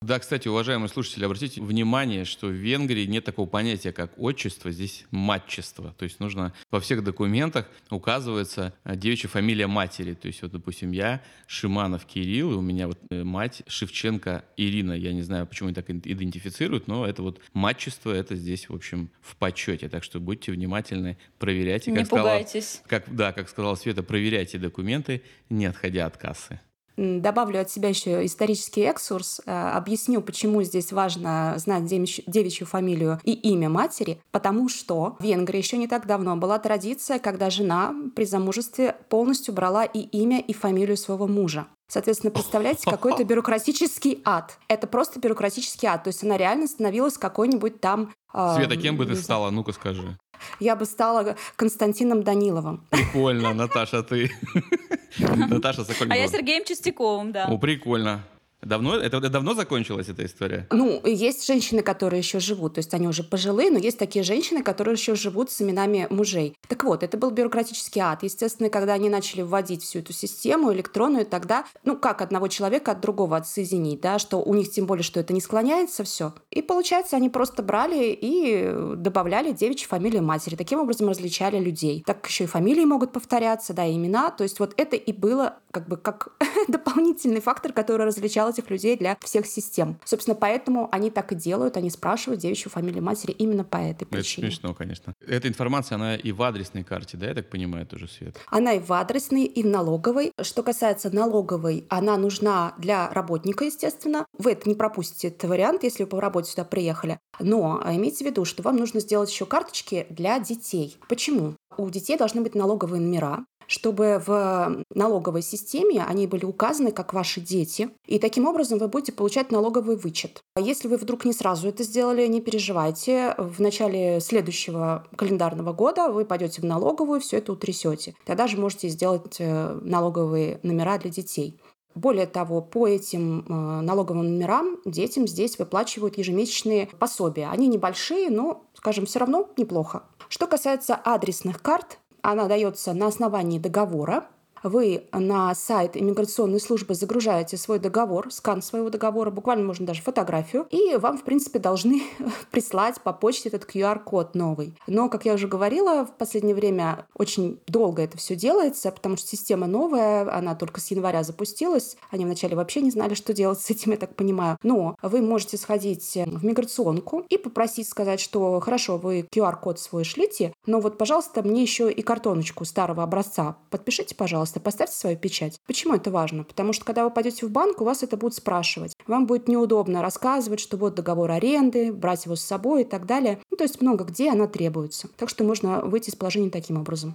Да, 0.00 0.20
кстати, 0.20 0.46
уважаемые 0.46 0.88
слушатели, 0.88 1.24
обратите 1.24 1.60
внимание, 1.60 2.24
что 2.24 2.46
в 2.46 2.52
Венгрии 2.52 3.04
нет 3.06 3.24
такого 3.24 3.48
понятия, 3.48 3.92
как 3.92 4.12
отчество, 4.16 4.70
здесь 4.70 5.04
матчество. 5.10 5.92
То 5.98 6.04
есть 6.04 6.20
нужно 6.20 6.54
во 6.70 6.78
всех 6.78 7.02
документах 7.02 7.66
указывается 7.90 8.72
э, 8.84 8.94
девичья 8.94 9.28
фамилия 9.28 9.66
матери. 9.66 10.14
То 10.14 10.28
есть 10.28 10.40
вот, 10.42 10.52
допустим, 10.52 10.92
я 10.92 11.20
Шиманов 11.48 12.06
Кирилл, 12.06 12.52
и 12.52 12.54
у 12.54 12.60
меня 12.60 12.86
вот 12.86 12.98
э, 13.10 13.24
мать 13.24 13.62
Шевченко 13.66 14.44
Ирина. 14.56 14.92
Я 14.92 15.12
не 15.12 15.22
знаю, 15.22 15.48
почему 15.48 15.66
они 15.66 15.74
так 15.74 15.90
идентифицируют, 15.90 16.86
но 16.86 17.04
это 17.04 17.22
вот 17.22 17.40
матчество, 17.52 18.12
это 18.12 18.36
здесь, 18.36 18.68
в 18.68 18.74
общем, 18.74 19.10
в 19.20 19.34
почете. 19.34 19.88
Так 19.88 20.04
что 20.04 20.20
будьте 20.20 20.52
внимательны, 20.52 21.18
проверяйте. 21.40 21.90
Как 21.90 21.98
не 21.98 22.04
сказала, 22.04 22.28
пугайтесь. 22.28 22.82
Как, 22.86 23.12
да, 23.12 23.32
как 23.32 23.48
сказала 23.48 23.74
Света, 23.74 24.04
проверяйте 24.04 24.58
документы, 24.58 25.22
не 25.50 25.66
отходя 25.66 26.06
от 26.06 26.16
кассы. 26.16 26.60
Добавлю 26.98 27.60
от 27.60 27.70
себя 27.70 27.90
еще 27.90 28.26
исторический 28.26 28.80
экскурс, 28.80 29.40
э, 29.46 29.52
объясню, 29.52 30.20
почему 30.20 30.64
здесь 30.64 30.90
важно 30.90 31.54
знать 31.56 31.86
девичью 31.86 32.66
фамилию 32.66 33.20
и 33.22 33.34
имя 33.34 33.68
матери, 33.68 34.20
потому 34.32 34.68
что 34.68 35.16
в 35.20 35.22
Венгрии 35.22 35.58
еще 35.58 35.76
не 35.76 35.86
так 35.86 36.06
давно 36.06 36.36
была 36.36 36.58
традиция, 36.58 37.20
когда 37.20 37.50
жена 37.50 37.94
при 38.16 38.24
замужестве 38.24 38.96
полностью 39.08 39.54
брала 39.54 39.84
и 39.84 40.00
имя, 40.00 40.40
и 40.40 40.52
фамилию 40.52 40.96
своего 40.96 41.28
мужа. 41.28 41.68
Соответственно, 41.90 42.30
представляете, 42.30 42.88
какой-то 42.88 43.24
бюрократический 43.24 44.20
ад. 44.24 44.58
Это 44.68 44.86
просто 44.86 45.18
бюрократический 45.18 45.88
ад. 45.88 46.04
То 46.04 46.08
есть 46.08 46.22
она 46.22 46.36
реально 46.36 46.66
становилась 46.66 47.16
какой-нибудь 47.16 47.80
там... 47.80 48.12
Света, 48.30 48.76
кем 48.76 48.98
бы 48.98 49.06
ты 49.06 49.16
стала? 49.16 49.50
Ну-ка 49.50 49.72
скажи. 49.72 50.18
Я 50.60 50.76
бы 50.76 50.84
стала 50.84 51.36
Константином 51.56 52.22
Даниловым. 52.22 52.86
Прикольно, 52.90 53.54
Наташа, 53.54 54.02
ты. 54.02 54.30
Наташа 55.18 55.84
Сокольникова. 55.84 56.14
А 56.14 56.16
я 56.16 56.28
Сергеем 56.28 56.64
Чистяковым, 56.64 57.32
да. 57.32 57.46
О, 57.46 57.56
прикольно. 57.58 58.22
Давно, 58.62 58.96
это 58.96 59.20
давно 59.20 59.54
закончилась 59.54 60.08
эта 60.08 60.24
история? 60.24 60.66
Ну, 60.70 61.00
есть 61.06 61.46
женщины, 61.46 61.82
которые 61.82 62.18
еще 62.18 62.40
живут, 62.40 62.74
то 62.74 62.78
есть 62.80 62.92
они 62.92 63.06
уже 63.06 63.22
пожилые, 63.22 63.70
но 63.70 63.78
есть 63.78 63.98
такие 63.98 64.24
женщины, 64.24 64.62
которые 64.62 64.94
еще 64.94 65.14
живут 65.14 65.50
с 65.50 65.62
именами 65.62 66.08
мужей. 66.10 66.56
Так 66.66 66.82
вот, 66.84 67.02
это 67.02 67.16
был 67.16 67.30
бюрократический 67.30 68.00
ад. 68.00 68.22
Естественно, 68.24 68.68
когда 68.68 68.94
они 68.94 69.08
начали 69.08 69.42
вводить 69.42 69.84
всю 69.84 70.00
эту 70.00 70.12
систему 70.12 70.72
электронную, 70.72 71.24
тогда, 71.24 71.64
ну, 71.84 71.96
как 71.96 72.20
одного 72.20 72.48
человека 72.48 72.92
от 72.92 73.00
другого 73.00 73.36
отсоединить, 73.36 74.00
да, 74.00 74.18
что 74.18 74.42
у 74.42 74.54
них 74.54 74.70
тем 74.70 74.86
более, 74.86 75.04
что 75.04 75.20
это 75.20 75.32
не 75.32 75.40
склоняется 75.40 76.02
все. 76.02 76.34
И 76.50 76.60
получается, 76.60 77.16
они 77.16 77.28
просто 77.28 77.62
брали 77.62 78.18
и 78.20 78.72
добавляли 78.96 79.52
девичью 79.52 79.88
фамилию 79.88 80.22
матери. 80.22 80.56
Таким 80.56 80.80
образом 80.80 81.08
различали 81.08 81.58
людей. 81.58 82.02
Так 82.04 82.26
еще 82.26 82.44
и 82.44 82.46
фамилии 82.48 82.84
могут 82.84 83.12
повторяться, 83.12 83.72
да, 83.72 83.86
и 83.86 83.94
имена. 83.94 84.30
То 84.30 84.42
есть 84.42 84.58
вот 84.58 84.74
это 84.76 84.96
и 84.96 85.12
было 85.12 85.58
как 85.70 85.86
бы 85.88 85.96
как 85.96 86.32
дополнительный 86.68 87.40
фактор, 87.40 87.72
который 87.72 88.06
различал 88.06 88.47
этих 88.50 88.70
людей 88.70 88.96
для 88.96 89.16
всех 89.20 89.46
систем. 89.46 89.98
Собственно, 90.04 90.34
поэтому 90.34 90.88
они 90.92 91.10
так 91.10 91.32
и 91.32 91.34
делают, 91.34 91.76
они 91.76 91.90
спрашивают 91.90 92.40
девичью 92.40 92.70
фамилию 92.70 93.02
матери 93.02 93.32
именно 93.32 93.64
по 93.64 93.76
этой 93.76 94.06
причине. 94.06 94.48
Это 94.48 94.56
смешно, 94.56 94.74
конечно. 94.74 95.14
Эта 95.26 95.48
информация, 95.48 95.96
она 95.96 96.16
и 96.16 96.32
в 96.32 96.42
адресной 96.42 96.84
карте, 96.84 97.16
да, 97.16 97.26
я 97.26 97.34
так 97.34 97.48
понимаю, 97.50 97.86
тоже, 97.86 98.08
Свет? 98.08 98.36
Она 98.48 98.74
и 98.74 98.80
в 98.80 98.92
адресной, 98.92 99.44
и 99.44 99.62
в 99.62 99.66
налоговой. 99.66 100.32
Что 100.40 100.62
касается 100.62 101.14
налоговой, 101.14 101.86
она 101.88 102.16
нужна 102.16 102.74
для 102.78 103.10
работника, 103.12 103.64
естественно. 103.64 104.26
Вы 104.38 104.52
это 104.52 104.68
не 104.68 104.74
пропустите, 104.74 105.28
этот 105.28 105.48
вариант, 105.48 105.82
если 105.84 106.04
вы 106.04 106.08
по 106.08 106.20
работе 106.20 106.50
сюда 106.50 106.64
приехали. 106.64 107.18
Но 107.40 107.82
имейте 107.84 108.24
в 108.24 108.28
виду, 108.28 108.44
что 108.44 108.62
вам 108.62 108.76
нужно 108.76 109.00
сделать 109.00 109.30
еще 109.30 109.46
карточки 109.46 110.06
для 110.10 110.38
детей. 110.38 110.96
Почему? 111.08 111.54
У 111.76 111.88
детей 111.90 112.16
должны 112.16 112.40
быть 112.40 112.54
налоговые 112.54 113.00
номера, 113.00 113.44
чтобы 113.68 114.20
в 114.26 114.82
налоговой 114.94 115.42
системе 115.42 116.04
они 116.04 116.26
были 116.26 116.44
указаны 116.44 116.90
как 116.90 117.12
ваши 117.12 117.40
дети, 117.40 117.90
и 118.06 118.18
таким 118.18 118.46
образом 118.48 118.78
вы 118.78 118.88
будете 118.88 119.12
получать 119.12 119.52
налоговый 119.52 119.96
вычет. 119.96 120.40
А 120.56 120.60
если 120.60 120.88
вы 120.88 120.96
вдруг 120.96 121.24
не 121.24 121.32
сразу 121.32 121.68
это 121.68 121.84
сделали, 121.84 122.26
не 122.26 122.40
переживайте. 122.40 123.34
В 123.38 123.60
начале 123.60 124.20
следующего 124.20 125.06
календарного 125.16 125.72
года 125.72 126.08
вы 126.08 126.24
пойдете 126.24 126.62
в 126.62 126.64
налоговую, 126.64 127.20
все 127.20 127.36
это 127.36 127.52
утрясете. 127.52 128.14
Тогда 128.24 128.46
же 128.46 128.56
можете 128.58 128.88
сделать 128.88 129.36
э, 129.38 129.78
налоговые 129.82 130.58
номера 130.62 130.98
для 130.98 131.10
детей. 131.10 131.60
Более 131.94 132.26
того, 132.26 132.62
по 132.62 132.86
этим 132.86 133.40
э, 133.40 133.80
налоговым 133.82 134.24
номерам 134.24 134.78
детям 134.84 135.26
здесь 135.26 135.58
выплачивают 135.58 136.16
ежемесячные 136.16 136.88
пособия. 136.98 137.48
Они 137.50 137.66
небольшие, 137.66 138.30
но, 138.30 138.64
скажем, 138.74 139.04
все 139.04 139.18
равно 139.18 139.48
неплохо. 139.56 140.04
Что 140.28 140.46
касается 140.46 140.94
адресных 140.94 141.60
карт, 141.60 141.98
она 142.32 142.46
дается 142.46 142.92
на 142.92 143.06
основании 143.06 143.58
договора 143.58 144.26
вы 144.62 145.04
на 145.12 145.54
сайт 145.54 145.96
иммиграционной 145.96 146.60
службы 146.60 146.94
загружаете 146.94 147.56
свой 147.56 147.78
договор, 147.78 148.32
скан 148.32 148.62
своего 148.62 148.90
договора, 148.90 149.30
буквально 149.30 149.64
можно 149.64 149.86
даже 149.86 150.02
фотографию, 150.02 150.66
и 150.70 150.96
вам, 150.96 151.18
в 151.18 151.22
принципе, 151.22 151.58
должны 151.58 152.02
прислать 152.50 153.00
по 153.00 153.12
почте 153.12 153.48
этот 153.48 153.64
QR-код 153.64 154.34
новый. 154.34 154.74
Но, 154.86 155.08
как 155.08 155.24
я 155.24 155.34
уже 155.34 155.48
говорила, 155.48 156.04
в 156.04 156.12
последнее 156.16 156.54
время 156.54 157.06
очень 157.14 157.58
долго 157.66 158.02
это 158.02 158.18
все 158.18 158.34
делается, 158.34 158.90
потому 158.90 159.16
что 159.16 159.28
система 159.28 159.66
новая, 159.66 160.30
она 160.32 160.54
только 160.54 160.80
с 160.80 160.90
января 160.90 161.22
запустилась. 161.22 161.96
Они 162.10 162.24
вначале 162.24 162.56
вообще 162.56 162.80
не 162.80 162.90
знали, 162.90 163.14
что 163.14 163.32
делать 163.32 163.60
с 163.60 163.70
этим, 163.70 163.92
я 163.92 163.98
так 163.98 164.14
понимаю. 164.14 164.58
Но 164.62 164.96
вы 165.02 165.22
можете 165.22 165.56
сходить 165.56 166.14
в 166.14 166.44
миграционку 166.44 167.24
и 167.28 167.38
попросить 167.38 167.88
сказать, 167.88 168.20
что 168.20 168.58
хорошо, 168.60 168.98
вы 168.98 169.26
QR-код 169.34 169.78
свой 169.78 170.04
шлите, 170.04 170.52
но 170.66 170.80
вот, 170.80 170.98
пожалуйста, 170.98 171.42
мне 171.42 171.62
еще 171.62 171.90
и 171.90 172.02
картоночку 172.02 172.64
старого 172.64 173.02
образца 173.02 173.56
подпишите, 173.70 174.14
пожалуйста, 174.14 174.47
пожалуйста, 174.48 174.60
поставьте 174.60 174.96
свою 174.96 175.16
печать. 175.16 175.60
Почему 175.66 175.94
это 175.94 176.10
важно? 176.10 176.44
Потому 176.44 176.72
что 176.72 176.84
когда 176.84 177.04
вы 177.04 177.10
пойдете 177.10 177.46
в 177.46 177.50
банк, 177.50 177.80
у 177.80 177.84
вас 177.84 178.02
это 178.02 178.16
будут 178.16 178.34
спрашивать. 178.34 178.94
Вам 179.06 179.26
будет 179.26 179.48
неудобно 179.48 180.00
рассказывать, 180.00 180.60
что 180.60 180.76
вот 180.76 180.94
договор 180.94 181.30
аренды, 181.30 181.92
брать 181.92 182.24
его 182.24 182.34
с 182.36 182.40
собой 182.40 182.82
и 182.82 182.84
так 182.84 183.04
далее. 183.06 183.38
Ну, 183.50 183.56
то 183.56 183.64
есть 183.64 183.82
много 183.82 184.04
где 184.04 184.30
она 184.30 184.46
требуется. 184.46 185.08
Так 185.16 185.28
что 185.28 185.44
можно 185.44 185.82
выйти 185.82 186.10
из 186.10 186.14
положения 186.14 186.50
таким 186.50 186.78
образом. 186.78 187.14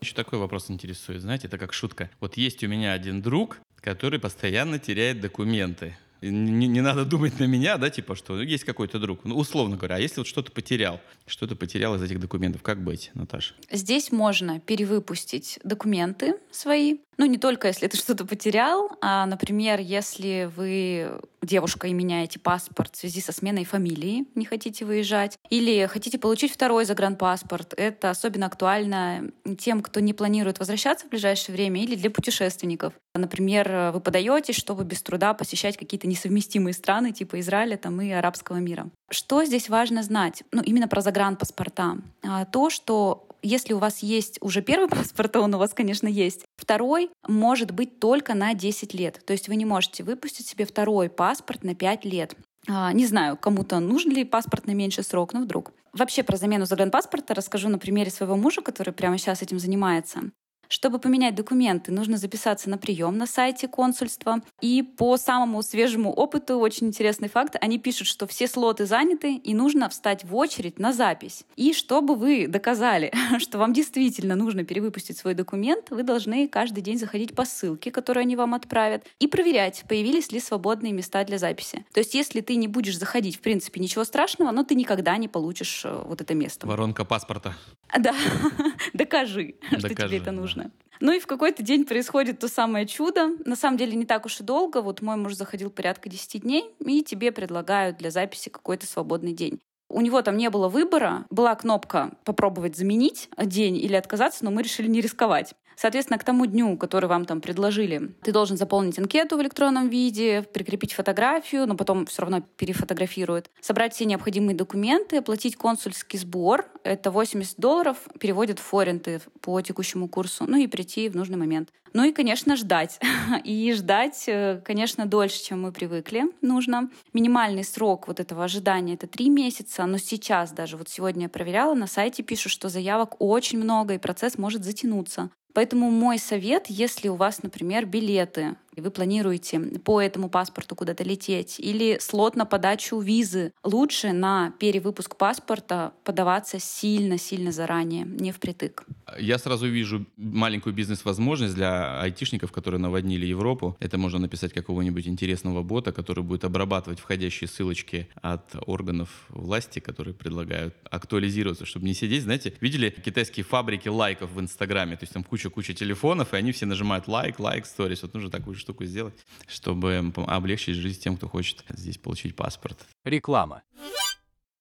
Еще 0.00 0.14
такой 0.14 0.40
вопрос 0.40 0.70
интересует. 0.70 1.20
Знаете, 1.20 1.46
это 1.46 1.58
как 1.58 1.72
шутка. 1.72 2.10
Вот 2.20 2.36
есть 2.36 2.64
у 2.64 2.68
меня 2.68 2.92
один 2.92 3.22
друг, 3.22 3.60
который 3.80 4.18
постоянно 4.18 4.80
теряет 4.80 5.20
документы 5.20 5.96
не, 6.22 6.68
не 6.68 6.80
надо 6.80 7.04
думать 7.04 7.38
на 7.38 7.44
меня, 7.44 7.76
да, 7.76 7.90
типа, 7.90 8.14
что 8.14 8.40
есть 8.40 8.64
какой-то 8.64 8.98
друг. 8.98 9.24
Ну, 9.24 9.36
условно 9.36 9.76
говоря, 9.76 9.96
а 9.96 9.98
если 9.98 10.20
вот 10.20 10.26
что-то 10.26 10.52
потерял, 10.52 11.00
что-то 11.26 11.56
потерял 11.56 11.94
из 11.96 12.02
этих 12.02 12.20
документов, 12.20 12.62
как 12.62 12.82
быть, 12.82 13.10
Наташа? 13.14 13.54
Здесь 13.70 14.12
можно 14.12 14.60
перевыпустить 14.60 15.58
документы 15.64 16.36
свои, 16.50 16.98
ну, 17.18 17.26
не 17.26 17.38
только 17.38 17.68
если 17.68 17.86
ты 17.86 17.96
что-то 17.96 18.24
потерял, 18.24 18.90
а, 19.00 19.26
например, 19.26 19.80
если 19.80 20.50
вы 20.56 21.20
девушка 21.42 21.88
и 21.88 21.92
меняете 21.92 22.38
паспорт 22.38 22.94
в 22.94 22.98
связи 22.98 23.20
со 23.20 23.32
сменой 23.32 23.64
фамилии, 23.64 24.26
не 24.34 24.44
хотите 24.44 24.84
выезжать, 24.84 25.36
или 25.50 25.86
хотите 25.86 26.18
получить 26.18 26.52
второй 26.52 26.84
загранпаспорт. 26.84 27.74
Это 27.76 28.10
особенно 28.10 28.46
актуально 28.46 29.30
тем, 29.58 29.82
кто 29.82 30.00
не 30.00 30.14
планирует 30.14 30.58
возвращаться 30.58 31.06
в 31.06 31.10
ближайшее 31.10 31.54
время, 31.54 31.82
или 31.82 31.96
для 31.96 32.10
путешественников. 32.10 32.92
Например, 33.14 33.90
вы 33.92 34.00
подаетесь, 34.00 34.56
чтобы 34.56 34.84
без 34.84 35.02
труда 35.02 35.34
посещать 35.34 35.76
какие-то 35.76 36.06
несовместимые 36.06 36.74
страны, 36.74 37.12
типа 37.12 37.40
Израиля 37.40 37.76
там, 37.76 38.00
и 38.00 38.10
арабского 38.10 38.56
мира. 38.56 38.88
Что 39.10 39.44
здесь 39.44 39.68
важно 39.68 40.02
знать? 40.02 40.44
Ну, 40.52 40.62
именно 40.62 40.88
про 40.88 41.02
загранпаспорта. 41.02 41.98
А, 42.22 42.46
то, 42.46 42.70
что 42.70 43.26
если 43.42 43.74
у 43.74 43.78
вас 43.78 43.98
есть 44.00 44.38
уже 44.40 44.62
первый 44.62 44.88
паспорт, 44.90 45.36
он 45.36 45.54
у 45.54 45.58
вас, 45.58 45.74
конечно, 45.74 46.08
есть. 46.08 46.44
Второй 46.56 47.10
может 47.26 47.72
быть 47.72 48.00
только 48.00 48.34
на 48.34 48.54
10 48.54 48.94
лет. 48.94 49.20
То 49.24 49.32
есть 49.32 49.48
вы 49.48 49.56
не 49.56 49.64
можете 49.64 50.04
выпустить 50.04 50.46
себе 50.46 50.64
второй 50.64 51.08
паспорт 51.08 51.64
на 51.64 51.74
5 51.74 52.04
лет. 52.04 52.36
А, 52.68 52.92
не 52.92 53.06
знаю, 53.06 53.36
кому-то 53.36 53.80
нужен 53.80 54.12
ли 54.12 54.24
паспорт 54.24 54.66
на 54.66 54.72
меньший 54.72 55.04
срок, 55.04 55.32
но 55.32 55.40
вдруг. 55.40 55.72
Вообще 55.92 56.22
про 56.22 56.36
замену 56.36 56.64
загранпаспорта 56.64 57.34
расскажу 57.34 57.68
на 57.68 57.78
примере 57.78 58.10
своего 58.10 58.36
мужа, 58.36 58.62
который 58.62 58.92
прямо 58.92 59.18
сейчас 59.18 59.42
этим 59.42 59.58
занимается. 59.58 60.30
Чтобы 60.72 60.98
поменять 60.98 61.34
документы, 61.34 61.92
нужно 61.92 62.16
записаться 62.16 62.70
на 62.70 62.78
прием 62.78 63.18
на 63.18 63.26
сайте 63.26 63.68
консульства. 63.68 64.40
И 64.62 64.82
по 64.82 65.18
самому 65.18 65.60
свежему 65.62 66.10
опыту, 66.10 66.56
очень 66.58 66.86
интересный 66.86 67.28
факт, 67.28 67.56
они 67.60 67.78
пишут, 67.78 68.06
что 68.06 68.26
все 68.26 68.48
слоты 68.48 68.86
заняты 68.86 69.34
и 69.34 69.52
нужно 69.52 69.90
встать 69.90 70.24
в 70.24 70.34
очередь 70.34 70.78
на 70.78 70.94
запись. 70.94 71.44
И 71.56 71.74
чтобы 71.74 72.14
вы 72.16 72.46
доказали, 72.46 73.12
что 73.38 73.58
вам 73.58 73.74
действительно 73.74 74.34
нужно 74.34 74.64
перевыпустить 74.64 75.18
свой 75.18 75.34
документ, 75.34 75.90
вы 75.90 76.04
должны 76.04 76.48
каждый 76.48 76.80
день 76.82 76.98
заходить 76.98 77.34
по 77.34 77.44
ссылке, 77.44 77.90
которую 77.90 78.22
они 78.22 78.34
вам 78.34 78.54
отправят, 78.54 79.04
и 79.18 79.26
проверять, 79.26 79.84
появились 79.86 80.32
ли 80.32 80.40
свободные 80.40 80.94
места 80.94 81.22
для 81.24 81.36
записи. 81.36 81.84
То 81.92 82.00
есть 82.00 82.14
если 82.14 82.40
ты 82.40 82.54
не 82.54 82.66
будешь 82.66 82.98
заходить, 82.98 83.36
в 83.36 83.40
принципе, 83.40 83.78
ничего 83.78 84.04
страшного, 84.04 84.52
но 84.52 84.64
ты 84.64 84.74
никогда 84.74 85.18
не 85.18 85.28
получишь 85.28 85.82
э, 85.84 86.02
вот 86.06 86.22
это 86.22 86.34
место. 86.34 86.66
Воронка 86.66 87.04
паспорта. 87.04 87.54
Да, 87.98 88.14
докажи, 88.94 89.56
что 89.78 89.90
тебе 89.90 90.16
это 90.16 90.32
нужно. 90.32 90.61
Ну 91.00 91.12
и 91.12 91.18
в 91.18 91.26
какой-то 91.26 91.62
день 91.62 91.84
происходит 91.84 92.38
то 92.38 92.48
самое 92.48 92.86
чудо. 92.86 93.30
На 93.44 93.56
самом 93.56 93.76
деле 93.76 93.96
не 93.96 94.04
так 94.04 94.24
уж 94.24 94.40
и 94.40 94.44
долго. 94.44 94.82
Вот 94.82 95.02
мой 95.02 95.16
муж 95.16 95.34
заходил 95.34 95.70
порядка 95.70 96.08
10 96.08 96.42
дней, 96.42 96.70
и 96.78 97.02
тебе 97.02 97.32
предлагают 97.32 97.96
для 97.96 98.10
записи 98.10 98.50
какой-то 98.50 98.86
свободный 98.86 99.32
день. 99.32 99.60
У 99.88 100.00
него 100.00 100.22
там 100.22 100.36
не 100.36 100.48
было 100.48 100.68
выбора. 100.68 101.26
Была 101.28 101.54
кнопка 101.54 102.12
«Попробовать 102.24 102.76
заменить 102.76 103.28
день 103.36 103.76
или 103.76 103.94
отказаться», 103.94 104.44
но 104.44 104.50
мы 104.50 104.62
решили 104.62 104.88
не 104.88 105.00
рисковать. 105.02 105.54
Соответственно, 105.82 106.18
к 106.20 106.22
тому 106.22 106.46
дню, 106.46 106.76
который 106.76 107.06
вам 107.06 107.24
там 107.24 107.40
предложили, 107.40 108.14
ты 108.22 108.30
должен 108.30 108.56
заполнить 108.56 109.00
анкету 109.00 109.36
в 109.36 109.42
электронном 109.42 109.88
виде, 109.88 110.42
прикрепить 110.42 110.92
фотографию, 110.92 111.66
но 111.66 111.74
потом 111.74 112.06
все 112.06 112.22
равно 112.22 112.40
перефотографируют, 112.56 113.50
собрать 113.60 113.92
все 113.92 114.04
необходимые 114.04 114.54
документы, 114.54 115.16
оплатить 115.16 115.56
консульский 115.56 116.20
сбор, 116.20 116.66
это 116.84 117.10
80 117.10 117.58
долларов, 117.58 117.96
переводят 118.20 118.60
в 118.60 118.62
форинты 118.62 119.20
по 119.40 119.60
текущему 119.60 120.06
курсу, 120.06 120.44
ну 120.46 120.56
и 120.56 120.68
прийти 120.68 121.08
в 121.08 121.16
нужный 121.16 121.36
момент. 121.36 121.70
Ну 121.94 122.04
и, 122.04 122.12
конечно, 122.12 122.56
ждать. 122.56 122.98
И 123.44 123.72
ждать, 123.74 124.24
э, 124.26 124.62
конечно, 124.64 125.04
дольше, 125.04 125.42
чем 125.42 125.62
мы 125.62 125.72
привыкли, 125.72 126.24
нужно. 126.40 126.88
Минимальный 127.12 127.64
срок 127.64 128.08
вот 128.08 128.18
этого 128.18 128.44
ожидания— 128.44 128.94
это 128.94 129.06
три 129.06 129.28
месяца, 129.28 129.84
но 129.84 129.98
сейчас 129.98 130.52
даже, 130.52 130.76
вот 130.76 130.88
сегодня 130.88 131.24
я 131.24 131.28
проверяла, 131.28 131.74
на 131.74 131.86
сайте 131.86 132.22
пишут, 132.22 132.52
что 132.52 132.70
заявок 132.70 133.16
очень 133.18 133.58
много, 133.58 133.94
и 133.94 133.98
процесс 133.98 134.38
может 134.38 134.64
затянуться. 134.64 135.30
Поэтому 135.52 135.90
мой 135.90 136.18
совет, 136.18 136.66
если 136.68 137.08
у 137.08 137.14
вас, 137.14 137.42
например, 137.42 137.86
билеты 137.86 138.56
вы 138.80 138.90
планируете 138.90 139.60
по 139.60 140.00
этому 140.00 140.28
паспорту 140.28 140.74
куда-то 140.74 141.04
лететь, 141.04 141.60
или 141.60 141.98
слот 142.00 142.36
на 142.36 142.44
подачу 142.44 142.98
визы, 143.00 143.52
лучше 143.62 144.12
на 144.12 144.52
перевыпуск 144.58 145.16
паспорта 145.16 145.92
подаваться 146.04 146.58
сильно-сильно 146.58 147.52
заранее, 147.52 148.04
не 148.04 148.32
впритык. 148.32 148.84
Я 149.18 149.38
сразу 149.38 149.66
вижу 149.66 150.06
маленькую 150.16 150.74
бизнес-возможность 150.74 151.54
для 151.54 152.00
айтишников, 152.00 152.52
которые 152.52 152.80
наводнили 152.80 153.26
Европу. 153.26 153.76
Это 153.80 153.98
можно 153.98 154.18
написать 154.18 154.52
какого-нибудь 154.52 155.06
интересного 155.06 155.62
бота, 155.62 155.92
который 155.92 156.24
будет 156.24 156.44
обрабатывать 156.44 157.00
входящие 157.00 157.48
ссылочки 157.48 158.08
от 158.22 158.54
органов 158.66 159.26
власти, 159.28 159.80
которые 159.80 160.14
предлагают 160.14 160.74
актуализироваться, 160.90 161.66
чтобы 161.66 161.86
не 161.86 161.94
сидеть, 161.94 162.22
знаете, 162.22 162.54
видели 162.60 162.90
китайские 162.90 163.44
фабрики 163.44 163.88
лайков 163.88 164.32
в 164.32 164.40
Инстаграме, 164.40 164.96
то 164.96 165.02
есть 165.02 165.12
там 165.12 165.24
куча-куча 165.24 165.74
телефонов, 165.74 166.32
и 166.32 166.36
они 166.36 166.52
все 166.52 166.66
нажимают 166.66 167.08
лайк, 167.08 167.38
лайк, 167.38 167.66
сторис. 167.66 168.02
Вот 168.02 168.14
нужно 168.14 168.30
такую 168.30 168.54
штуку 168.62 168.84
сделать, 168.84 169.14
чтобы 169.46 170.12
облегчить 170.26 170.76
жизнь 170.76 171.00
тем, 171.00 171.16
кто 171.16 171.28
хочет 171.28 171.64
здесь 171.68 171.98
получить 171.98 172.34
паспорт. 172.34 172.78
Реклама. 173.04 173.62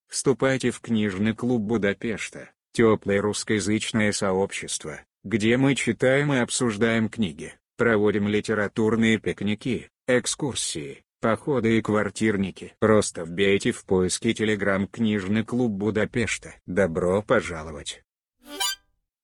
Вступайте 0.10 0.72
в 0.72 0.82
книжный 0.82 1.34
клуб 1.34 1.62
Будапешта, 1.62 2.50
теплое 2.74 3.22
русскоязычное 3.22 4.12
сообщество, 4.12 5.00
где 5.24 5.56
мы 5.56 5.76
читаем 5.76 6.34
и 6.34 6.40
обсуждаем 6.40 7.08
книги, 7.08 7.54
проводим 7.78 8.28
литературные 8.28 9.20
пикники, 9.20 9.90
экскурсии, 10.08 11.06
походы 11.22 11.78
и 11.78 11.82
квартирники. 11.82 12.76
Просто 12.80 13.24
вбейте 13.24 13.72
в 13.72 13.86
поиске 13.86 14.34
телеграм 14.34 14.88
«Книжный 14.88 15.46
клуб 15.46 15.72
Будапешта». 15.72 16.56
Добро 16.66 17.22
пожаловать! 17.22 18.04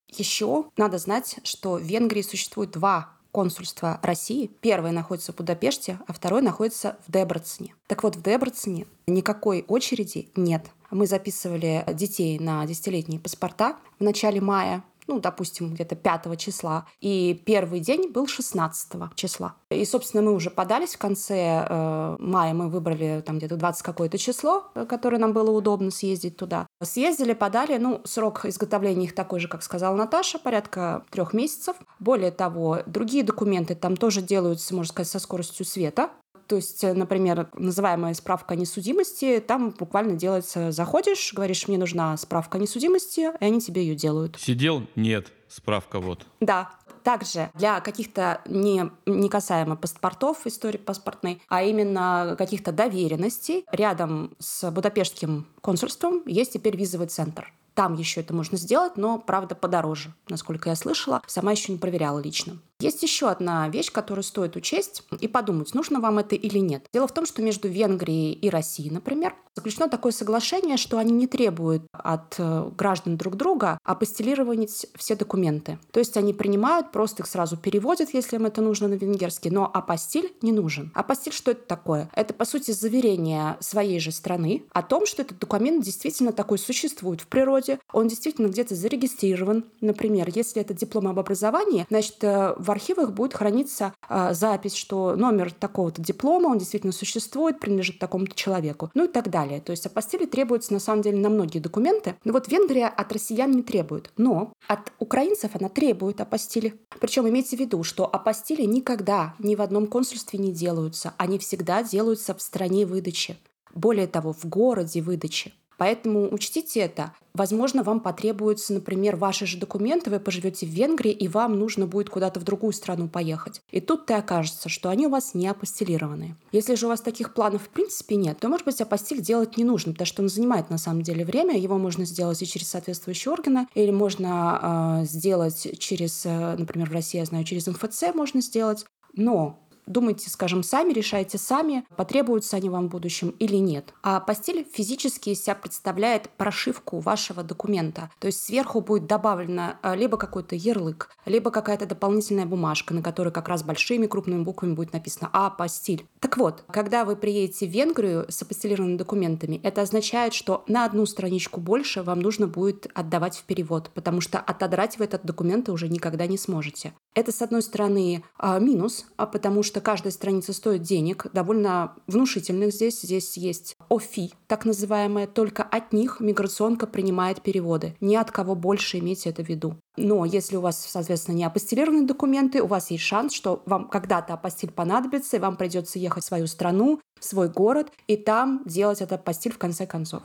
Еще 0.07 0.72
надо 0.77 1.00
знать, 1.00 1.39
что 1.43 1.74
в 1.74 1.81
Венгрии 1.81 2.22
существует 2.22 2.72
два 2.72 3.16
консульства 3.31 4.00
России. 4.03 4.51
Первое 4.62 4.91
находится 4.91 5.34
в 5.34 5.36
Будапеште, 5.36 6.00
а 6.07 6.13
второе 6.13 6.41
находится 6.41 6.98
в 7.05 7.12
Дебрецене. 7.12 7.75
Так 7.88 8.03
вот, 8.03 8.15
в 8.15 8.22
Дебрецене 8.22 8.88
никакой 9.07 9.65
очереди 9.67 10.29
нет. 10.36 10.65
Мы 10.91 11.07
записывали 11.07 11.84
детей 11.93 12.39
на 12.39 12.65
десятилетние 12.65 13.19
паспорта 13.19 13.75
в 14.00 14.03
начале 14.03 14.41
мая 14.41 14.84
ну, 15.07 15.19
допустим, 15.19 15.74
где-то 15.74 15.96
5 15.96 16.38
числа, 16.38 16.86
и 17.00 17.41
первый 17.46 17.79
день 17.79 18.12
был 18.12 18.27
16 18.27 19.15
числа. 19.15 19.55
И, 19.69 19.84
собственно, 19.86 20.22
мы 20.22 20.34
уже 20.34 20.50
подались 20.50 20.96
в 20.96 20.98
конце 20.98 21.65
э, 21.67 22.15
мая, 22.19 22.53
мы 22.53 22.69
выбрали 22.69 23.24
там 23.25 23.38
где-то 23.38 23.55
20 23.55 23.81
какое-то 23.84 24.17
число, 24.17 24.65
э, 24.75 24.86
которое 24.86 25.17
нам 25.17 25.34
было 25.34 25.50
удобно 25.51 25.91
съездить 25.91 26.38
туда. 26.38 26.66
Съездили, 26.81 27.34
подали, 27.34 27.77
ну, 27.77 28.01
срок 28.05 28.46
изготовления 28.46 29.05
их 29.05 29.15
такой 29.15 29.39
же, 29.39 29.48
как 29.48 29.63
сказала 29.63 29.96
Наташа, 29.96 30.38
порядка 30.38 31.05
трех 31.10 31.34
месяцев. 31.34 31.75
Более 32.00 32.31
того, 32.31 32.84
другие 32.86 33.24
документы 33.24 33.74
там 33.74 33.98
тоже 33.98 34.22
делаются, 34.22 34.75
можно 34.75 34.91
сказать, 34.91 35.10
со 35.10 35.19
скоростью 35.19 35.65
света. 35.65 36.12
То 36.48 36.55
есть, 36.55 36.84
э, 36.84 36.93
например, 36.93 37.50
называемая 37.53 38.13
справка 38.13 38.53
о 38.53 38.57
несудимости, 38.57 39.43
там 39.46 39.72
буквально 39.72 40.13
делается, 40.15 40.72
заходишь, 40.72 41.34
говоришь, 41.34 41.67
мне 41.67 41.77
нужна 41.77 42.15
справка 42.15 42.57
о 42.57 42.62
несудимости, 42.62 43.31
и 43.39 43.46
они 43.46 43.60
тебе 43.60 43.81
ее 43.81 43.96
делают. 43.96 44.38
Сидел? 44.39 44.84
Нет. 44.96 45.34
Справка 45.50 46.00
вот. 46.00 46.25
Да, 46.41 46.69
также 47.08 47.52
для 47.54 47.80
каких-то 47.80 48.42
не, 48.46 48.92
не 49.06 49.30
касаемо 49.30 49.78
паспортов, 49.78 50.46
истории 50.46 50.78
паспортной, 50.78 51.42
а 51.48 51.64
именно 51.64 52.36
каких-то 52.38 52.74
доверенностей, 52.74 53.64
рядом 53.72 54.36
с 54.40 54.70
Будапештским 54.70 55.48
консульством 55.62 56.22
есть 56.26 56.52
теперь 56.52 56.76
визовый 56.76 57.08
центр. 57.08 57.54
Там 57.76 57.94
еще 57.94 58.20
это 58.20 58.34
можно 58.34 58.58
сделать, 58.58 58.98
но, 58.98 59.20
правда, 59.20 59.56
подороже, 59.56 60.14
насколько 60.28 60.68
я 60.68 60.76
слышала. 60.76 61.22
Сама 61.28 61.54
еще 61.54 61.72
не 61.72 61.78
проверяла 61.78 62.20
лично. 62.20 62.58
Есть 62.79 63.01
еще 63.01 63.29
одна 63.29 63.67
вещь, 63.69 63.91
которую 63.91 64.24
стоит 64.24 64.55
учесть 64.55 65.03
и 65.19 65.27
подумать, 65.27 65.74
нужно 65.74 66.00
вам 66.00 66.19
это 66.19 66.36
или 66.36 66.60
нет. 66.60 66.86
Дело 66.93 67.07
в 67.07 67.13
том, 67.13 67.25
что 67.25 67.41
между 67.41 67.67
Венгрией 67.67 68.34
и 68.34 68.50
Россией, 68.51 68.91
например, 68.91 69.36
заключено 69.55 69.89
такое 69.89 70.12
соглашение, 70.12 70.77
что 70.77 71.00
они 71.00 71.12
не 71.12 71.25
требуют 71.25 71.84
от 71.91 72.36
э, 72.38 72.69
граждан 72.77 73.17
друг 73.17 73.36
друга 73.36 73.79
апостелировать 73.84 74.86
все 74.96 75.15
документы. 75.15 75.79
То 75.91 76.00
есть 76.00 76.15
они 76.15 76.34
принимают, 76.34 76.91
просто 76.91 77.24
их 77.24 77.27
сразу 77.27 77.57
переводят, 77.57 78.13
если 78.13 78.36
им 78.36 78.46
это 78.46 78.62
нужно 78.62 78.88
на 78.88 78.93
венгерский, 78.93 79.50
но 79.50 79.69
апостиль 79.74 80.31
не 80.43 80.51
нужен. 80.51 80.91
Апостиль 80.93 81.34
что 81.34 81.51
это 81.51 81.65
такое? 81.65 82.10
Это, 82.13 82.36
по 82.36 82.46
сути, 82.46 82.69
заверение 82.72 83.57
своей 83.60 84.00
же 84.00 84.12
страны 84.12 84.63
о 84.72 84.84
том, 84.84 85.07
что 85.07 85.24
этот 85.24 85.39
документ 85.39 85.84
действительно 85.84 86.31
такой 86.31 86.60
существует 86.60 87.22
в 87.22 87.27
природе, 87.27 87.79
он 87.91 88.07
действительно 88.07 88.47
где-то 88.47 88.75
зарегистрирован. 88.75 89.65
Например, 89.82 90.30
если 90.34 90.62
это 90.62 90.75
диплом 90.75 91.08
об 91.08 91.17
образовании, 91.17 91.88
значит, 91.89 92.17
э, 92.21 92.54
в 92.67 92.71
архивах 92.71 93.13
будет 93.13 93.34
храниться 93.34 93.93
э, 94.10 94.34
запись, 94.34 94.75
что 94.75 95.15
номер 95.15 95.51
такого-то 95.53 96.01
диплома, 96.01 96.47
он 96.47 96.58
действительно 96.58 96.93
существует, 96.93 97.60
принадлежит 97.60 97.99
такому-то 97.99 98.36
человеку, 98.36 98.91
ну 98.93 99.06
и 99.06 99.08
так 99.08 99.30
далее. 99.30 99.62
То 99.62 99.71
есть 99.71 99.86
апостили 99.86 100.25
требуются 100.25 100.73
на 100.73 100.80
самом 100.80 101.01
деле 101.01 101.17
на 101.17 101.30
многие 101.30 101.60
документы. 101.60 102.15
Но 102.25 102.34
вот 102.34 102.49
Венгрия 102.49 102.88
от 102.88 103.12
россиян 103.13 103.49
не 103.51 103.63
требует, 103.63 104.12
но 104.17 104.51
от 104.67 104.91
украинцев 104.99 105.51
она 105.56 105.69
требует 105.69 106.19
апостили. 106.19 106.80
Причем 106.99 107.27
имейте 107.27 107.56
в 107.56 107.60
виду, 107.60 107.84
что 107.84 108.06
апостили 108.06 108.63
никогда 108.63 109.34
ни 109.39 109.56
в 109.56 109.62
одном 109.62 109.88
консульстве 109.88 110.39
не 110.39 110.51
делаются, 110.51 111.13
они 111.17 111.39
всегда 111.39 111.84
делаются 111.84 112.34
в 112.34 112.41
стране 112.41 112.86
выдачи. 112.86 113.38
Более 113.73 114.08
того, 114.08 114.34
в 114.34 114.45
городе 114.45 115.01
выдачи. 115.01 115.53
Поэтому 115.78 116.28
учтите 116.34 116.82
это. 116.82 117.13
Возможно, 117.34 117.84
вам 117.84 118.00
потребуются, 118.00 118.74
например, 118.74 119.16
ваши 119.16 119.46
же 119.46 119.58
документы, 119.58 120.10
вы 120.10 120.20
поживете 120.20 120.66
в 120.66 120.70
Венгрии, 120.70 121.12
и 121.12 121.28
вам 121.28 121.60
нужно 121.60 121.86
будет 121.86 122.10
куда-то 122.10 122.40
в 122.40 122.44
другую 122.44 122.74
страну 122.74 123.08
поехать. 123.08 123.62
И 123.70 123.80
тут-то 123.80 124.16
и 124.16 124.18
окажется, 124.18 124.70
что 124.70 124.90
они 124.90 125.06
у 125.06 125.12
вас 125.12 125.36
не 125.36 125.48
апостелированные. 125.48 126.36
Если 126.52 126.74
же 126.74 126.88
у 126.88 126.90
вас 126.90 127.02
таких 127.02 127.36
планов 127.36 127.63
в 127.63 127.70
принципе 127.70 128.16
нет, 128.16 128.40
то, 128.40 128.50
может 128.50 128.66
быть, 128.66 128.82
апостиль 128.82 129.22
делать 129.22 129.56
не 129.56 129.63
нужно, 129.63 129.92
потому 129.92 130.08
что 130.08 130.24
он 130.24 130.30
занимает 130.30 130.72
на 130.72 130.80
самом 130.80 131.04
деле 131.04 131.24
время. 131.24 131.58
Его 131.58 131.78
можно 131.78 132.06
сделать 132.06 132.42
и 132.42 132.48
через 132.48 132.70
соответствующие 132.70 133.32
органы, 133.32 133.68
или 133.76 133.92
можно 133.92 135.02
э, 135.04 135.06
сделать 135.06 135.78
через, 135.78 136.26
э, 136.26 136.56
например, 136.58 136.90
в 136.90 136.94
России, 136.94 137.20
я 137.20 137.26
знаю, 137.26 137.44
через 137.44 137.68
МФЦ 137.68 138.16
можно 138.16 138.42
сделать. 138.42 138.86
Но 139.13 139.60
Думайте, 139.88 140.30
скажем, 140.30 140.63
сами, 140.63 140.91
решайте 140.91 141.38
сами, 141.38 141.86
потребуются 141.95 142.58
они 142.58 142.69
вам 142.69 142.88
в 142.88 142.91
будущем 142.91 143.30
или 143.39 143.56
нет. 143.56 143.93
А 144.04 144.19
постель 144.19 144.67
физически 144.71 145.30
из 145.30 145.41
себя 145.41 145.56
представляет 145.56 146.30
прошивку 146.32 147.00
вашего 147.00 147.41
документа. 147.41 148.12
То 148.19 148.28
есть 148.28 148.43
сверху 148.43 148.82
будет 148.82 149.08
добавлено 149.08 149.78
а, 149.82 149.95
либо 149.95 150.17
какой-то 150.17 150.56
ярлык, 150.56 151.10
либо 151.26 151.52
какая-то 151.52 151.86
дополнительная 151.86 152.45
бумажка, 152.45 152.93
на 152.93 153.02
которой 153.02 153.32
как 153.32 153.47
раз 153.47 153.63
большими 153.63 154.08
крупными 154.08 154.43
буквами 154.43 154.73
будет 154.73 154.91
написано 154.91 155.30
«А, 155.32 155.50
постель». 155.50 156.06
Так 156.19 156.36
вот, 156.36 156.65
когда 156.69 157.06
вы 157.06 157.15
приедете 157.15 157.65
в 157.65 157.71
Венгрию 157.71 158.26
с 158.28 158.41
апостелированными 158.41 158.97
документами, 158.97 159.62
это 159.63 159.82
означает, 159.82 160.34
что 160.34 160.65
на 160.67 160.84
одну 160.84 161.06
страничку 161.06 161.62
больше 161.62 162.04
вам 162.04 162.19
нужно 162.19 162.47
будет 162.47 162.88
отдавать 162.93 163.38
в 163.38 163.43
перевод, 163.43 163.89
потому 163.93 164.19
что 164.19 164.39
отодрать 164.39 165.00
вы 165.00 165.06
этот 165.06 165.23
документ 165.23 165.69
уже 165.69 165.88
никогда 165.88 166.28
не 166.28 166.38
сможете. 166.38 166.93
Это, 167.13 167.32
с 167.32 167.41
одной 167.41 167.62
стороны, 167.62 168.23
а, 168.38 168.60
минус, 168.60 169.08
а 169.15 169.26
потому 169.26 169.63
что 169.63 169.77
каждая 169.82 170.12
страница 170.12 170.54
стоит 170.54 170.82
денег, 170.82 171.28
довольно 171.34 171.96
внушительных 172.08 172.74
здесь. 172.74 173.02
Здесь 173.02 173.38
есть 173.38 173.76
ОФИ, 173.90 174.34
так 174.48 174.66
называемая, 174.66 175.28
только 175.28 175.63
от 175.63 175.94
них 175.94 176.20
миграционка 176.20 176.88
принимает 176.88 177.42
переводы. 177.42 177.96
Ни 178.00 178.16
от 178.16 178.32
кого 178.32 178.56
больше 178.56 179.00
имейте 179.00 179.30
это 179.30 179.44
в 179.44 179.50
виду. 179.50 179.76
Но 179.98 180.26
если 180.26 180.56
у 180.58 180.62
вас, 180.62 180.86
соответственно, 180.88 181.36
не 181.36 181.44
апостилированные 181.44 182.06
документы, 182.06 182.62
у 182.62 182.68
вас 182.68 182.92
есть 182.92 183.04
шанс, 183.04 183.34
что 183.34 183.63
вам 183.66 183.88
когда-то 183.88 184.34
апостиль 184.34 184.72
понадобится, 184.72 185.38
и 185.38 185.40
вам 185.40 185.58
придется 185.58 186.00
ехать 186.00 186.24
в 186.24 186.28
свою 186.28 186.48
страну, 186.48 187.00
в 187.20 187.26
свой 187.26 187.50
город, 187.50 187.92
и 188.08 188.16
там 188.16 188.62
делать 188.66 189.02
этот 189.02 189.20
апостиль 189.20 189.52
в 189.52 189.58
конце 189.58 189.88
концов. 189.88 190.24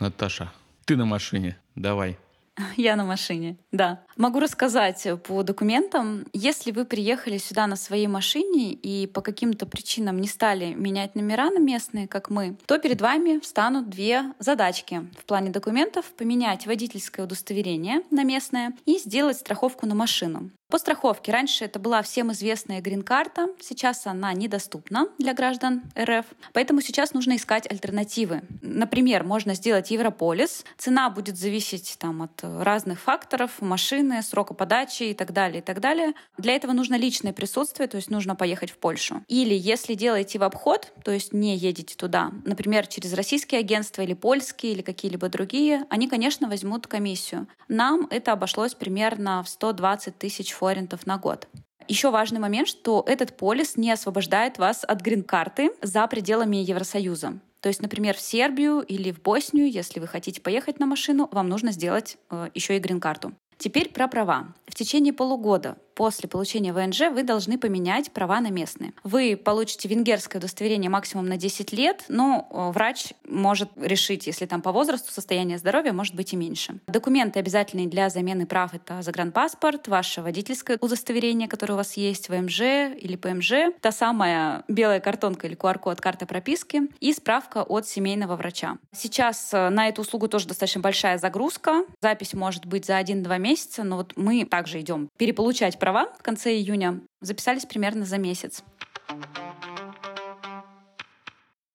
Наташа, 0.00 0.52
ты 0.84 0.96
на 0.96 1.06
машине. 1.06 1.56
Давай. 1.74 2.18
Я 2.76 2.96
на 2.96 3.04
машине, 3.04 3.56
да. 3.72 4.02
Могу 4.16 4.40
рассказать 4.40 5.06
по 5.24 5.42
документам. 5.42 6.26
Если 6.32 6.70
вы 6.70 6.84
приехали 6.84 7.38
сюда 7.38 7.66
на 7.66 7.76
своей 7.76 8.06
машине 8.06 8.72
и 8.72 9.06
по 9.06 9.20
каким-то 9.20 9.66
причинам 9.66 10.20
не 10.20 10.28
стали 10.28 10.74
менять 10.74 11.14
номера 11.14 11.50
на 11.50 11.58
местные, 11.58 12.06
как 12.06 12.30
мы, 12.30 12.56
то 12.66 12.78
перед 12.78 13.00
вами 13.00 13.40
встанут 13.40 13.88
две 13.88 14.32
задачки 14.38 15.06
в 15.18 15.24
плане 15.24 15.50
документов. 15.50 16.06
Поменять 16.16 16.66
водительское 16.66 17.26
удостоверение 17.26 18.02
на 18.10 18.24
местное 18.24 18.74
и 18.86 18.98
сделать 18.98 19.36
страховку 19.36 19.86
на 19.86 19.94
машину. 19.94 20.50
По 20.70 20.78
страховке. 20.78 21.30
Раньше 21.30 21.66
это 21.66 21.78
была 21.78 22.02
всем 22.02 22.32
известная 22.32 22.80
грин-карта, 22.80 23.48
сейчас 23.60 24.06
она 24.06 24.32
недоступна 24.32 25.08
для 25.18 25.34
граждан 25.34 25.82
РФ, 25.96 26.24
поэтому 26.52 26.80
сейчас 26.80 27.12
нужно 27.12 27.36
искать 27.36 27.70
альтернативы. 27.70 28.42
Например, 28.62 29.24
можно 29.24 29.54
сделать 29.54 29.90
Европолис, 29.90 30.64
цена 30.78 31.10
будет 31.10 31.36
зависеть 31.36 31.96
там, 31.98 32.22
от 32.22 32.42
разных 32.42 32.98
факторов, 32.98 33.60
машины, 33.60 34.22
срока 34.22 34.54
подачи 34.54 35.04
и 35.04 35.14
так 35.14 35.32
далее, 35.32 35.58
и 35.58 35.62
так 35.62 35.80
далее. 35.80 36.14
Для 36.38 36.56
этого 36.56 36.72
нужно 36.72 36.94
личное 36.96 37.34
присутствие, 37.34 37.86
то 37.86 37.98
есть 37.98 38.10
нужно 38.10 38.34
поехать 38.34 38.70
в 38.70 38.78
Польшу. 38.78 39.22
Или 39.28 39.54
если 39.54 39.94
делаете 39.94 40.38
в 40.38 40.42
обход, 40.42 40.92
то 41.04 41.10
есть 41.12 41.34
не 41.34 41.56
едете 41.56 41.94
туда, 41.94 42.32
например, 42.44 42.86
через 42.86 43.12
российские 43.12 43.60
агентства 43.60 44.00
или 44.00 44.14
польские, 44.14 44.72
или 44.72 44.82
какие-либо 44.82 45.28
другие, 45.28 45.84
они, 45.90 46.08
конечно, 46.08 46.48
возьмут 46.48 46.86
комиссию. 46.86 47.46
Нам 47.68 48.08
это 48.10 48.32
обошлось 48.32 48.74
примерно 48.74 49.42
в 49.42 49.48
120 49.48 50.18
тысяч 50.18 50.53
форинтов 50.54 51.06
на 51.06 51.18
год. 51.18 51.48
Еще 51.86 52.10
важный 52.10 52.40
момент, 52.40 52.68
что 52.68 53.04
этот 53.06 53.36
полис 53.36 53.76
не 53.76 53.90
освобождает 53.90 54.58
вас 54.58 54.84
от 54.84 55.02
грин-карты 55.02 55.70
за 55.82 56.06
пределами 56.06 56.56
Евросоюза. 56.56 57.34
То 57.60 57.68
есть, 57.68 57.82
например, 57.82 58.16
в 58.16 58.20
Сербию 58.20 58.80
или 58.80 59.10
в 59.10 59.20
Боснию, 59.20 59.70
если 59.70 60.00
вы 60.00 60.06
хотите 60.06 60.40
поехать 60.40 60.80
на 60.80 60.86
машину, 60.86 61.28
вам 61.32 61.48
нужно 61.48 61.72
сделать 61.72 62.16
э, 62.30 62.48
еще 62.54 62.76
и 62.76 62.78
грин-карту. 62.78 63.32
Теперь 63.56 63.90
про 63.90 64.08
права. 64.08 64.54
В 64.66 64.74
течение 64.74 65.12
полугода 65.12 65.76
после 65.94 66.28
получения 66.28 66.72
ВНЖ 66.72 67.10
вы 67.12 67.22
должны 67.22 67.58
поменять 67.58 68.10
права 68.12 68.40
на 68.40 68.50
местные. 68.50 68.92
Вы 69.02 69.36
получите 69.36 69.88
венгерское 69.88 70.40
удостоверение 70.40 70.90
максимум 70.90 71.26
на 71.26 71.36
10 71.36 71.72
лет, 71.72 72.04
но 72.08 72.48
э, 72.50 72.72
врач 72.72 73.12
может 73.28 73.70
решить, 73.76 74.26
если 74.26 74.46
там 74.46 74.62
по 74.62 74.72
возрасту 74.72 75.12
состояние 75.12 75.58
здоровья 75.58 75.92
может 75.92 76.14
быть 76.14 76.32
и 76.32 76.36
меньше. 76.36 76.78
Документы 76.86 77.38
обязательные 77.38 77.86
для 77.86 78.10
замены 78.10 78.46
прав— 78.46 78.72
это 78.74 79.02
загранпаспорт, 79.02 79.88
ваше 79.88 80.22
водительское 80.22 80.78
удостоверение, 80.80 81.48
которое 81.48 81.74
у 81.74 81.76
вас 81.76 81.96
есть, 81.96 82.28
ВМЖ 82.28 82.60
или 82.60 83.16
ПМЖ, 83.16 83.52
та 83.80 83.92
самая 83.92 84.64
белая 84.68 85.00
картонка 85.00 85.46
или 85.46 85.56
QR-код 85.56 86.00
карты 86.00 86.26
прописки 86.26 86.82
и 87.00 87.12
справка 87.12 87.62
от 87.62 87.86
семейного 87.86 88.36
врача. 88.36 88.78
Сейчас 88.92 89.50
э, 89.52 89.68
на 89.70 89.88
эту 89.88 90.02
услугу 90.02 90.28
тоже 90.28 90.48
достаточно 90.48 90.80
большая 90.80 91.18
загрузка. 91.18 91.84
Запись 92.00 92.34
может 92.34 92.66
быть 92.66 92.86
за 92.86 93.00
1-2 93.00 93.38
месяца, 93.38 93.84
но 93.84 93.96
вот 93.96 94.12
мы 94.16 94.44
также 94.44 94.80
идем 94.80 95.08
переполучать 95.16 95.78
права 95.84 96.06
в 96.18 96.22
конце 96.22 96.54
июня. 96.54 97.02
Записались 97.20 97.66
примерно 97.66 98.06
за 98.06 98.16
месяц. 98.16 98.62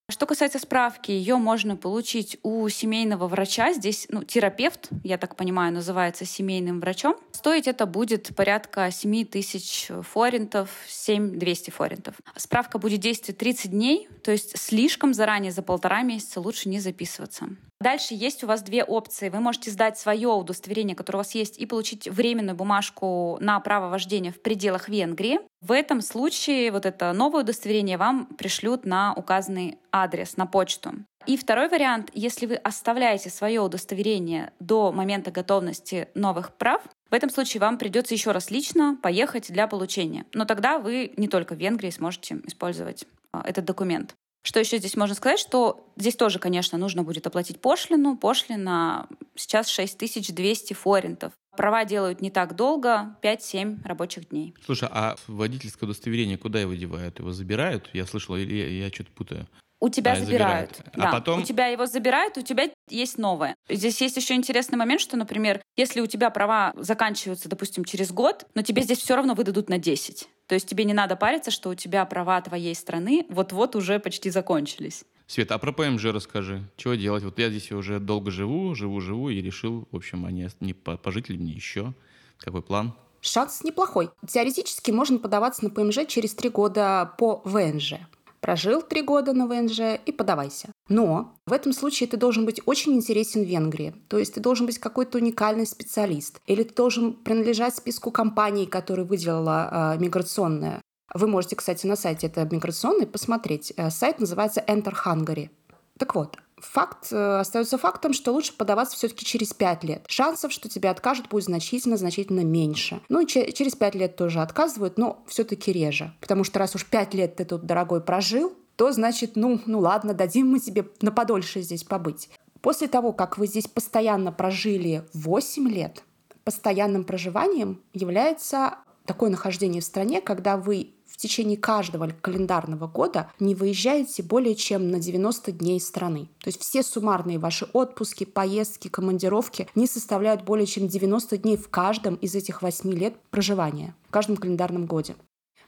Что 0.10 0.26
касается 0.26 0.58
справки, 0.58 1.12
ее 1.12 1.36
можно 1.36 1.76
получить 1.76 2.39
у 2.41 2.67
семейного 2.69 3.28
врача. 3.28 3.72
Здесь 3.72 4.08
ну, 4.10 4.24
терапевт, 4.24 4.89
я 5.04 5.19
так 5.19 5.36
понимаю, 5.36 5.72
называется 5.72 6.26
семейным 6.26 6.80
врачом. 6.80 7.17
Стоить 7.34 7.67
это 7.67 7.86
будет 7.86 8.36
порядка 8.36 8.89
7 8.89 9.26
тысяч 9.26 9.91
форинтов, 10.02 10.72
7 10.88 11.38
200 11.38 11.69
форинтов. 11.69 12.15
Справка 12.36 12.80
будет 12.80 13.02
действовать 13.02 13.38
30 13.38 13.69
дней, 13.69 14.10
то 14.24 14.32
есть 14.32 14.58
слишком 14.58 15.13
заранее, 15.13 15.52
за 15.52 15.62
полтора 15.62 16.02
месяца 16.02 16.41
лучше 16.41 16.67
не 16.67 16.80
записываться. 16.80 17.50
Дальше 17.82 18.13
есть 18.13 18.44
у 18.44 18.48
вас 18.48 18.62
две 18.62 18.84
опции. 18.84 19.30
Вы 19.30 19.39
можете 19.39 19.72
сдать 19.72 19.98
свое 19.98 20.28
удостоверение, 20.28 20.98
которое 20.98 21.20
у 21.20 21.22
вас 21.22 21.34
есть, 21.34 21.58
и 21.58 21.65
получить 21.65 22.10
временную 22.10 22.56
бумажку 22.56 23.38
на 23.39 23.58
право 23.62 23.88
вождения 23.89 24.34
в 24.34 24.42
пределах 24.42 24.89
Венгрии. 24.89 25.39
В 25.62 25.72
этом 25.72 26.02
случае 26.02 26.74
вот 26.74 26.86
это 26.86 27.13
новое 27.13 27.44
удостоверение 27.44 27.98
вам 27.98 28.26
пришлют 28.26 28.86
на 28.86 29.13
указанный 29.13 29.78
адрес, 29.94 30.36
на 30.36 30.46
почту. 30.46 30.92
И 31.26 31.38
второй 31.38 31.70
вариант, 31.70 32.10
если 32.13 32.48
вы 32.48 32.56
оставляете 32.56 33.30
свое 33.30 33.62
удостоверение 33.62 34.52
до 34.60 34.92
момента 34.92 35.32
готовности 35.32 36.10
новых 36.15 36.54
прав, 36.56 36.82
в 37.10 37.13
этом 37.13 37.30
случае 37.30 37.62
вам 37.62 37.78
придется 37.78 38.13
еще 38.13 38.32
раз 38.32 38.52
лично 38.52 38.98
поехать 39.02 39.52
для 39.52 39.68
получения. 39.68 40.26
Но 40.34 40.44
тогда 40.44 40.80
вы 40.80 41.13
не 41.15 41.28
только 41.30 41.56
в 41.56 41.58
Венгрии 41.58 41.92
сможете 41.92 42.42
использовать 42.46 43.06
а, 43.32 43.42
этот 43.46 43.65
документ. 43.65 44.15
Что 44.41 44.60
еще 44.60 44.78
здесь 44.78 44.95
можно 44.95 45.15
сказать, 45.15 45.39
что 45.39 45.91
здесь 45.97 46.15
тоже, 46.15 46.39
конечно, 46.39 46.78
нужно 46.78 47.04
будет 47.04 47.28
оплатить 47.28 47.60
пошлину. 47.60 48.15
Пошлина 48.17 49.08
сейчас 49.36 49.67
6200 49.67 50.73
форинтов. 50.73 51.34
Права 51.58 51.84
делают 51.84 52.21
не 52.21 52.32
так 52.32 52.56
долго, 52.56 53.17
5-7 53.21 53.86
рабочих 53.86 54.30
дней. 54.30 54.54
Слушай, 54.65 54.88
а 54.91 55.17
водительское 55.28 55.89
удостоверение 55.89 56.38
куда 56.38 56.62
его 56.62 56.73
девают? 56.73 57.19
Его 57.19 57.32
забирают? 57.32 57.89
Я 57.91 58.06
слышал, 58.06 58.38
или 58.38 58.56
я, 58.56 58.86
я 58.86 58.89
что-то 58.89 59.12
путаю? 59.12 59.47
У 59.82 59.89
тебя 59.89 60.13
а, 60.13 60.15
забирают. 60.15 60.75
забирают. 60.75 60.95
А 60.95 60.99
да. 60.99 61.12
потом... 61.12 61.41
У 61.41 61.43
тебя 61.43 61.67
его 61.67 61.86
забирают, 61.86 62.38
у 62.38 62.41
тебя 62.41 62.69
есть 62.89 63.17
новое. 63.17 63.56
Здесь 63.69 64.02
есть 64.02 64.17
еще 64.17 64.36
интересный 64.36 64.78
момент, 64.78 64.99
что, 64.99 65.15
например, 65.15 65.62
если 65.78 66.02
у 66.02 66.08
тебя 66.08 66.30
права 66.30 66.73
заканчиваются, 66.75 67.47
допустим, 67.47 67.86
через 67.86 68.12
год, 68.12 68.45
но 68.56 68.62
тебе 68.62 68.82
здесь 68.82 68.99
все 68.99 69.15
равно 69.15 69.36
выдадут 69.36 69.69
на 69.69 69.78
10. 69.78 70.28
То 70.50 70.56
есть 70.56 70.68
тебе 70.68 70.84
не 70.84 70.94
надо 70.94 71.16
париться, 71.16 71.52
что 71.52 71.70
у 71.70 71.76
тебя 71.76 72.04
права 72.06 72.42
твоей 72.42 72.74
страны 72.74 73.24
вот-вот 73.30 73.76
уже 73.76 74.00
почти 74.00 74.32
закончились. 74.32 75.06
Света, 75.28 75.54
а 75.54 75.58
про 75.60 75.72
ПМЖ 75.72 76.06
расскажи. 76.06 76.68
Чего 76.76 76.96
делать? 76.96 77.24
Вот 77.24 77.38
я 77.38 77.52
здесь 77.52 77.72
уже 77.72 78.00
долго 78.00 78.32
живу, 78.32 78.74
живу-живу 78.74 79.30
и 79.30 79.44
решил, 79.44 79.88
в 79.92 79.96
общем, 79.96 80.26
а 80.26 80.32
не, 80.32 80.50
не 80.60 80.74
пожить 80.74 81.30
ли 81.30 81.38
мне 81.38 81.54
еще? 81.54 81.94
Какой 82.40 82.64
план? 82.64 82.96
Шанс 83.22 83.64
неплохой. 83.64 84.10
Теоретически 84.28 84.90
можно 84.90 85.20
подаваться 85.20 85.64
на 85.64 85.70
ПМЖ 85.70 86.08
через 86.08 86.34
три 86.34 86.50
года 86.50 87.14
по 87.20 87.44
ВНЖ 87.46 88.00
прожил 88.41 88.82
три 88.82 89.02
года 89.02 89.34
на 89.34 89.47
ВНЖ 89.47 89.99
и 90.06 90.12
подавайся. 90.12 90.69
Но 90.88 91.39
в 91.45 91.54
этом 91.54 91.73
случае 91.73 92.10
ты 92.10 92.17
должен 92.17 92.45
быть 92.45 92.62
очень 92.65 92.93
интересен 92.93 93.43
в 93.43 93.47
Венгрии. 93.47 93.95
То 94.08 94.17
есть 94.17 94.34
ты 94.34 94.39
должен 94.39 94.65
быть 94.65 94.80
какой-то 94.80 95.17
уникальный 95.17 95.65
специалист. 95.65 96.39
Или 96.45 96.63
ты 96.63 96.73
должен 96.73 97.13
принадлежать 97.13 97.75
списку 97.75 98.12
компаний, 98.12 98.65
которые 98.65 99.06
выделила 99.06 99.95
э, 99.95 100.02
миграционная. 100.02 100.82
Вы 101.13 101.28
можете, 101.28 101.56
кстати, 101.56 101.88
на 101.88 101.95
сайте 101.95 102.28
это 102.28 102.47
миграционный 102.49 103.08
посмотреть. 103.08 103.73
Э, 103.78 103.89
сайт 103.89 104.19
называется 104.19 104.63
Enter 104.67 104.93
Hungary. 105.06 105.49
Так 105.97 106.15
вот, 106.15 106.38
факт 106.62 107.08
э, 107.12 107.39
остается 107.39 107.78
фактом, 107.78 108.13
что 108.13 108.32
лучше 108.32 108.54
подаваться 108.54 108.95
все-таки 108.95 109.26
через 109.26 109.54
5 109.54 109.84
лет. 109.84 110.04
Шансов, 110.08 110.52
что 110.52 110.69
тебя 110.69 110.91
откажут, 110.91 111.30
будет 111.30 111.45
значительно-значительно 111.45 112.41
меньше. 112.41 113.02
Ну 113.10 113.22
и 113.22 113.28
че- 113.28 113.52
через 113.52 113.76
5 113.76 113.95
лет 113.95 114.15
тоже 114.15 114.41
отказывают, 114.41 114.98
но 114.98 115.24
все-таки 115.28 115.72
реже. 115.72 116.13
Потому 116.19 116.43
что 116.43 116.60
раз 116.60 116.76
уж 116.76 116.86
5 116.86 117.13
лет 117.13 117.36
ты 117.38 117.45
тут, 117.45 117.65
дорогой, 117.65 118.02
прожил, 118.02 118.54
то 118.76 118.91
значит, 118.91 119.36
ну, 119.36 119.60
ну 119.65 119.80
ладно, 119.80 120.13
дадим 120.13 120.48
мы 120.48 120.60
тебе 120.60 120.88
на 121.02 121.12
подольше 121.12 121.62
здесь 121.62 121.84
побыть. 121.84 122.30
После 122.62 122.88
того, 122.88 123.13
как 123.13 123.38
вы 123.38 123.48
здесь 123.48 123.67
постоянно 123.67 124.32
прожили 124.32 125.04
8 125.13 125.69
лет, 125.69 126.04
постоянным 126.43 127.04
проживанием 127.04 127.82
является 127.93 128.78
такое 129.06 129.30
нахождение 129.30 129.82
в 129.82 129.86
стране, 129.86 130.22
когда 130.22 130.58
вы 130.58 130.91
течение 131.20 131.58
каждого 131.58 132.10
календарного 132.22 132.88
года 132.88 133.32
не 133.40 133.56
выезжаете 133.56 134.24
более 134.24 134.56
чем 134.56 134.90
на 134.90 135.00
90 135.00 135.52
дней 135.52 135.80
страны. 135.80 136.30
То 136.40 136.48
есть 136.48 136.62
все 136.62 136.82
суммарные 136.82 137.40
ваши 137.40 137.66
отпуски, 137.74 138.24
поездки, 138.24 138.88
командировки 138.88 139.68
не 139.76 139.88
составляют 139.88 140.44
более 140.44 140.66
чем 140.66 140.88
90 140.88 141.38
дней 141.38 141.58
в 141.58 141.70
каждом 141.70 142.16
из 142.16 142.36
этих 142.36 142.62
8 142.62 142.92
лет 142.94 143.16
проживания, 143.30 143.96
в 144.08 144.12
каждом 144.12 144.38
календарном 144.38 144.86
годе. 144.86 145.16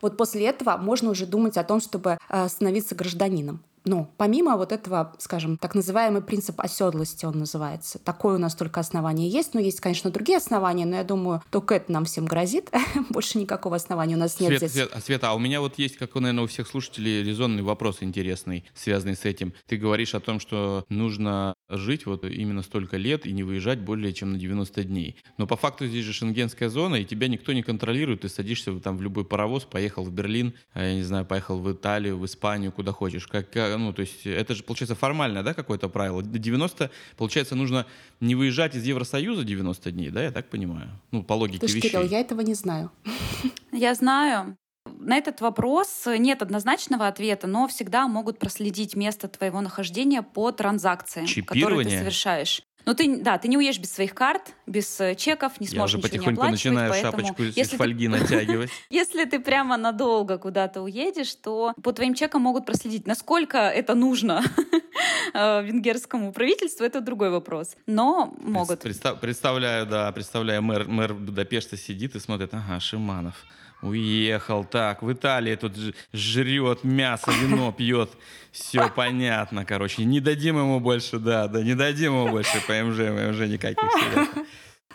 Вот 0.02 0.18
после 0.18 0.48
этого 0.48 0.78
можно 0.78 1.12
уже 1.12 1.26
думать 1.26 1.58
о 1.58 1.64
том, 1.64 1.80
чтобы 1.80 2.18
э, 2.30 2.48
становиться 2.50 2.96
гражданином. 2.96 3.64
Но 3.86 4.12
помимо 4.18 4.58
вот 4.58 4.72
этого, 4.72 5.14
скажем, 5.18 5.58
так 5.58 5.76
называемый 5.76 6.22
принцип 6.22 6.60
оседлости 6.60 7.26
он 7.26 7.40
называется. 7.40 8.00
Такое 8.00 8.36
у 8.36 8.38
нас 8.38 8.56
только 8.56 8.80
основание 8.80 9.30
есть, 9.30 9.54
но 9.54 9.60
есть, 9.60 9.80
конечно, 9.82 10.12
другие 10.12 10.38
основания, 10.38 10.86
но 10.86 10.98
я 10.98 11.04
думаю, 11.04 11.42
только 11.50 11.76
это 11.76 11.92
нам 11.92 12.06
всем 12.06 12.26
грозит. 12.26 12.70
Больше 13.10 13.38
никакого 13.38 13.76
основания 13.76 14.16
у 14.16 14.20
нас 14.20 14.40
нет 14.40 14.50
Свет, 14.50 14.60
здесь. 14.60 14.72
Свет, 14.72 14.92
а 14.94 15.02
Света, 15.02 15.30
а 15.30 15.34
у 15.34 15.40
меня 15.40 15.62
вот 15.62 15.80
есть, 15.80 15.98
как, 15.98 16.14
наверное, 16.16 16.44
у 16.44 16.48
всех 16.48 16.68
слушателей, 16.68 17.24
резонный 17.24 17.64
вопрос 17.64 17.98
интересный, 18.02 18.66
связанный 18.76 19.16
с 19.16 19.26
этим. 19.26 19.54
Ты 19.68 19.78
говоришь 19.78 20.14
о 20.14 20.20
том, 20.20 20.40
что 20.40 20.86
нужно 20.90 21.56
жить 21.70 22.06
вот 22.06 22.24
именно 22.24 22.62
столько 22.62 22.98
лет 22.98 23.26
и 23.26 23.32
не 23.32 23.44
выезжать 23.44 23.80
более 23.80 24.14
чем 24.14 24.34
на 24.34 24.38
90 24.38 24.84
дней. 24.84 25.16
Но 25.38 25.48
по 25.48 25.56
факту 25.56 25.88
здесь 25.88 26.06
же 26.06 26.14
шенгенская 26.14 26.70
зона, 26.70 26.96
и 26.96 27.06
тебя 27.06 27.28
никто 27.28 27.54
не 27.54 27.64
контролирует. 27.64 28.22
Ты 28.22 28.30
садишься 28.30 28.78
там 28.80 28.98
в 28.98 29.02
любой 29.02 29.26
паровоз, 29.26 29.64
поехал 29.64 30.04
в 30.04 30.12
Берлин, 30.12 30.54
а 30.74 30.84
я 30.84 30.96
не 30.96 31.04
знаю, 31.04 31.26
поехал 31.26 31.60
в 31.60 31.72
Италию, 31.72 32.18
в 32.18 32.26
Испанию, 32.26 32.72
куда 32.72 32.92
хочешь. 32.92 33.28
Как, 33.28 33.56
ну, 33.78 33.94
то 33.94 34.02
есть 34.02 34.26
это 34.26 34.56
же, 34.56 34.64
получается, 34.64 34.96
формальное, 34.96 35.44
да, 35.44 35.54
какое-то 35.54 35.90
правило. 35.90 36.22
До 36.22 36.40
90, 36.40 36.92
получается, 37.18 37.56
нужно 37.56 37.86
не 38.20 38.36
выезжать 38.36 38.76
из 38.76 38.86
Евросоюза 38.86 39.44
90 39.44 39.92
дней, 39.92 40.10
да, 40.10 40.24
я 40.24 40.32
так 40.32 40.50
понимаю? 40.50 40.90
Ну, 41.12 41.24
по 41.24 41.34
логике 41.34 41.60
Слушай, 41.60 41.76
вещей. 41.76 41.90
Кирилл, 41.90 42.04
я 42.04 42.20
этого 42.20 42.42
не 42.42 42.54
знаю. 42.54 42.92
Я 43.72 43.96
знаю. 43.96 44.58
На 44.86 45.18
этот 45.18 45.42
вопрос 45.42 46.06
нет 46.06 46.42
однозначного 46.42 47.08
ответа, 47.08 47.48
но 47.48 47.68
всегда 47.68 48.08
могут 48.08 48.40
проследить 48.40 48.96
место 48.96 49.28
твоего 49.28 49.62
нахождения 49.62 50.22
по 50.22 50.52
транзакциям, 50.52 51.28
которые 51.46 51.84
ты 51.88 51.98
совершаешь. 51.98 52.62
Ну 52.86 52.94
ты, 52.94 53.22
да, 53.22 53.38
ты 53.38 53.48
не 53.48 53.58
уедешь 53.58 53.80
без 53.80 53.92
своих 53.92 54.14
карт, 54.14 54.54
без 54.66 55.00
э, 55.00 55.16
чеков, 55.16 55.60
не 55.60 55.68
сможешь 55.68 55.94
Я 55.94 56.00
уже 56.00 56.10
потихоньку 56.10 56.44
начинаю 56.44 56.94
шапочку 56.94 57.44
из 57.44 57.70
фольги 57.70 58.08
натягивать. 58.08 58.70
Если 58.90 59.26
ты 59.26 59.40
прямо 59.40 59.78
надолго 59.78 60.38
куда-то 60.38 60.82
уедешь, 60.82 61.34
то 61.36 61.74
по 61.82 61.94
твоим 61.94 62.14
чекам 62.14 62.42
могут 62.42 62.66
проследить, 62.66 63.08
насколько 63.08 63.58
это 63.58 63.96
нужно 63.96 64.44
э, 65.34 65.64
венгерскому 65.64 66.32
правительству, 66.32 66.86
это 66.86 67.02
другой 67.02 67.30
вопрос. 67.30 67.76
Но 67.86 68.34
могут. 68.42 68.82
Представ, 68.82 69.20
представляю, 69.20 69.86
да, 69.86 70.12
представляю, 70.12 70.62
мэр, 70.62 70.88
мэр 70.88 71.14
Будапешта 71.14 71.78
сидит 71.78 72.16
и 72.16 72.20
смотрит, 72.20 72.54
ага, 72.54 72.80
Шиманов 72.80 73.36
уехал, 73.82 74.64
так, 74.64 75.02
в 75.02 75.12
Италии 75.12 75.56
тут 75.56 75.74
жрет 76.14 76.84
мясо, 76.84 77.32
вино 77.32 77.72
пьет, 77.72 78.12
все 78.52 78.90
понятно, 78.90 79.66
короче, 79.66 80.04
не 80.06 80.20
дадим 80.20 80.58
ему 80.58 80.80
больше, 80.80 81.20
да, 81.20 81.48
да, 81.48 81.64
не 81.64 81.76
дадим 81.76 82.14
ему 82.14 82.30
больше 82.30 82.62
ПМЖ, 82.68 82.98
ПМЖ 82.98 83.48
никаких. 83.48 83.90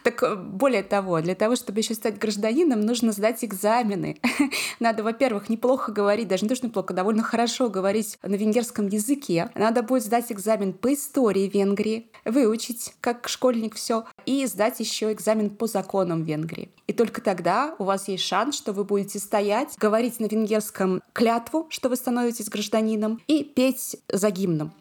Так 0.06 0.22
э, 0.22 0.36
более 0.36 0.84
того, 0.84 1.20
для 1.20 1.34
того, 1.34 1.56
чтобы 1.56 1.80
еще 1.80 1.94
стать 1.94 2.20
гражданином, 2.20 2.80
нужно 2.80 3.10
сдать 3.10 3.44
экзамены. 3.44 4.20
Надо, 4.78 5.02
во-первых, 5.02 5.48
неплохо 5.48 5.90
говорить, 5.90 6.28
даже 6.28 6.44
не 6.44 6.48
то, 6.48 6.54
что 6.54 6.68
неплохо, 6.68 6.94
довольно 6.94 7.24
хорошо 7.24 7.68
говорить 7.68 8.16
на 8.22 8.36
венгерском 8.36 8.86
языке. 8.86 9.50
Надо 9.56 9.82
будет 9.82 10.04
сдать 10.04 10.30
экзамен 10.30 10.74
по 10.74 10.94
истории 10.94 11.50
Венгрии, 11.52 12.08
выучить 12.24 12.94
как 13.00 13.26
школьник 13.26 13.74
все, 13.74 14.04
и 14.26 14.46
сдать 14.46 14.78
еще 14.78 15.12
экзамен 15.12 15.50
по 15.50 15.66
законам 15.66 16.22
Венгрии. 16.22 16.70
И 16.86 16.92
только 16.92 17.20
тогда 17.20 17.74
у 17.80 17.82
вас 17.82 18.06
есть 18.06 18.22
шанс, 18.22 18.56
что 18.56 18.72
вы 18.72 18.84
будете 18.84 19.18
стоять, 19.18 19.74
говорить 19.76 20.20
на 20.20 20.26
венгерском 20.26 21.02
клятву, 21.14 21.66
что 21.68 21.88
вы 21.88 21.96
становитесь 21.96 22.48
гражданином, 22.48 23.20
и 23.26 23.42
петь 23.42 23.96
за 24.08 24.30
гимном. 24.30 24.72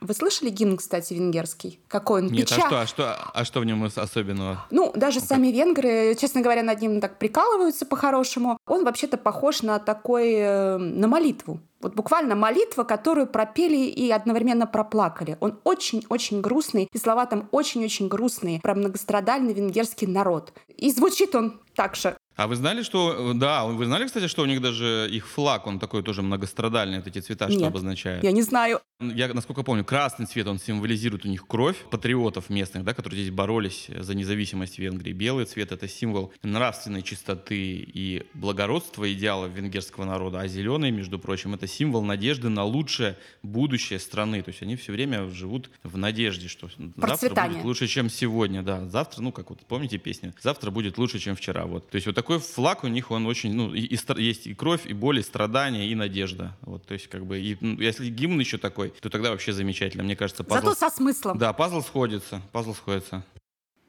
Вы 0.00 0.14
слышали 0.14 0.50
гимн, 0.50 0.76
кстати, 0.76 1.14
венгерский? 1.14 1.80
Какой 1.88 2.22
он? 2.22 2.28
Нет, 2.28 2.50
а 2.52 2.54
что, 2.54 2.80
а, 2.80 2.86
что, 2.86 3.14
а 3.34 3.44
что 3.44 3.60
в 3.60 3.64
нем 3.64 3.84
особенного? 3.84 4.64
Ну, 4.70 4.92
даже 4.94 5.20
ну, 5.20 5.26
сами 5.26 5.48
венгры, 5.48 6.14
честно 6.20 6.42
говоря, 6.42 6.62
над 6.62 6.80
ним 6.80 7.00
так 7.00 7.18
прикалываются 7.18 7.86
по-хорошему. 7.86 8.58
Он 8.66 8.84
вообще-то 8.84 9.16
похож 9.16 9.62
на 9.62 9.78
такой, 9.78 10.32
э, 10.34 10.76
на 10.76 11.08
молитву. 11.08 11.60
Вот 11.80 11.94
буквально 11.94 12.34
молитва, 12.34 12.84
которую 12.84 13.26
пропели 13.26 13.76
и 13.76 14.10
одновременно 14.10 14.66
проплакали. 14.66 15.36
Он 15.40 15.58
очень-очень 15.64 16.40
грустный, 16.40 16.88
и 16.92 16.98
слова 16.98 17.26
там 17.26 17.48
очень-очень 17.52 18.08
грустные 18.08 18.60
про 18.60 18.74
многострадальный 18.74 19.52
венгерский 19.52 20.06
народ. 20.06 20.52
И 20.76 20.90
звучит 20.90 21.34
он 21.34 21.60
так 21.74 21.94
же. 21.94 22.16
А 22.36 22.46
вы 22.48 22.56
знали, 22.56 22.82
что... 22.82 23.32
Да, 23.34 23.64
вы 23.64 23.86
знали, 23.86 24.06
кстати, 24.06 24.26
что 24.26 24.42
у 24.42 24.46
них 24.46 24.60
даже 24.60 25.08
их 25.10 25.26
флаг, 25.26 25.66
он 25.66 25.78
такой 25.78 26.02
тоже 26.02 26.22
многострадальный, 26.22 26.98
вот 26.98 27.06
эти 27.06 27.20
цвета, 27.20 27.46
Нет, 27.46 27.58
что 27.58 27.66
обозначает? 27.68 28.22
я 28.24 28.32
не 28.32 28.42
знаю. 28.42 28.80
Я, 28.98 29.28
насколько 29.34 29.62
помню, 29.62 29.84
красный 29.84 30.24
цвет, 30.24 30.46
он 30.46 30.58
символизирует 30.58 31.26
у 31.26 31.28
них 31.28 31.46
кровь 31.46 31.76
патриотов 31.90 32.48
местных, 32.48 32.82
да, 32.82 32.94
которые 32.94 33.20
здесь 33.20 33.34
боролись 33.34 33.88
за 33.94 34.14
независимость 34.14 34.78
Венгрии. 34.78 35.12
Белый 35.12 35.44
цвет— 35.44 35.70
это 35.72 35.86
символ 35.86 36.32
нравственной 36.42 37.02
чистоты 37.02 37.58
и 37.58 38.26
благородства 38.32 39.12
идеалов 39.12 39.52
венгерского 39.52 40.06
народа, 40.06 40.40
а 40.40 40.48
зеленый, 40.48 40.92
между 40.92 41.18
прочим, 41.18 41.52
это 41.52 41.66
символ 41.66 42.02
надежды 42.04 42.48
на 42.48 42.64
лучшее 42.64 43.18
будущее 43.42 43.98
страны. 43.98 44.40
То 44.40 44.48
есть 44.48 44.62
они 44.62 44.76
все 44.76 44.92
время 44.92 45.28
живут 45.28 45.68
в 45.82 45.98
надежде, 45.98 46.48
что 46.48 46.70
завтра 46.96 47.48
будет 47.48 47.64
лучше, 47.64 47.88
чем 47.88 48.08
сегодня. 48.08 48.62
Да, 48.62 48.88
завтра, 48.88 49.20
ну, 49.20 49.30
как 49.30 49.50
вот 49.50 49.60
помните 49.66 49.98
песню? 49.98 50.32
Завтра 50.40 50.70
будет 50.70 50.96
лучше, 50.96 51.18
чем 51.18 51.36
вчера. 51.36 51.66
Вот. 51.66 51.90
То 51.90 51.96
есть 51.96 52.06
вот 52.06 52.16
такой 52.16 52.38
флаг 52.38 52.82
у 52.82 52.88
них, 52.88 53.10
он 53.10 53.26
очень, 53.26 53.52
ну, 53.52 53.74
и, 53.74 53.80
и, 53.80 53.98
есть 54.22 54.46
и 54.46 54.54
кровь, 54.54 54.86
и 54.86 54.94
боль, 54.94 55.18
и 55.18 55.22
страдания, 55.22 55.86
и 55.86 55.94
надежда. 55.94 56.56
Вот, 56.62 56.86
то 56.86 56.94
есть, 56.94 57.08
как 57.08 57.26
бы, 57.26 57.38
и, 57.38 57.58
ну, 57.60 57.78
если 57.78 58.08
гимн 58.08 58.40
еще 58.40 58.56
такой, 58.56 58.85
то 58.88 59.10
тогда 59.10 59.30
вообще 59.30 59.52
замечательно. 59.52 60.04
Мне 60.04 60.16
кажется, 60.16 60.44
пазл... 60.44 60.68
Зато 60.68 60.78
со 60.78 60.94
смыслом. 60.94 61.38
Да, 61.38 61.52
пазл 61.52 61.82
сходится, 61.82 62.42
пазл 62.52 62.74
сходится. 62.74 63.22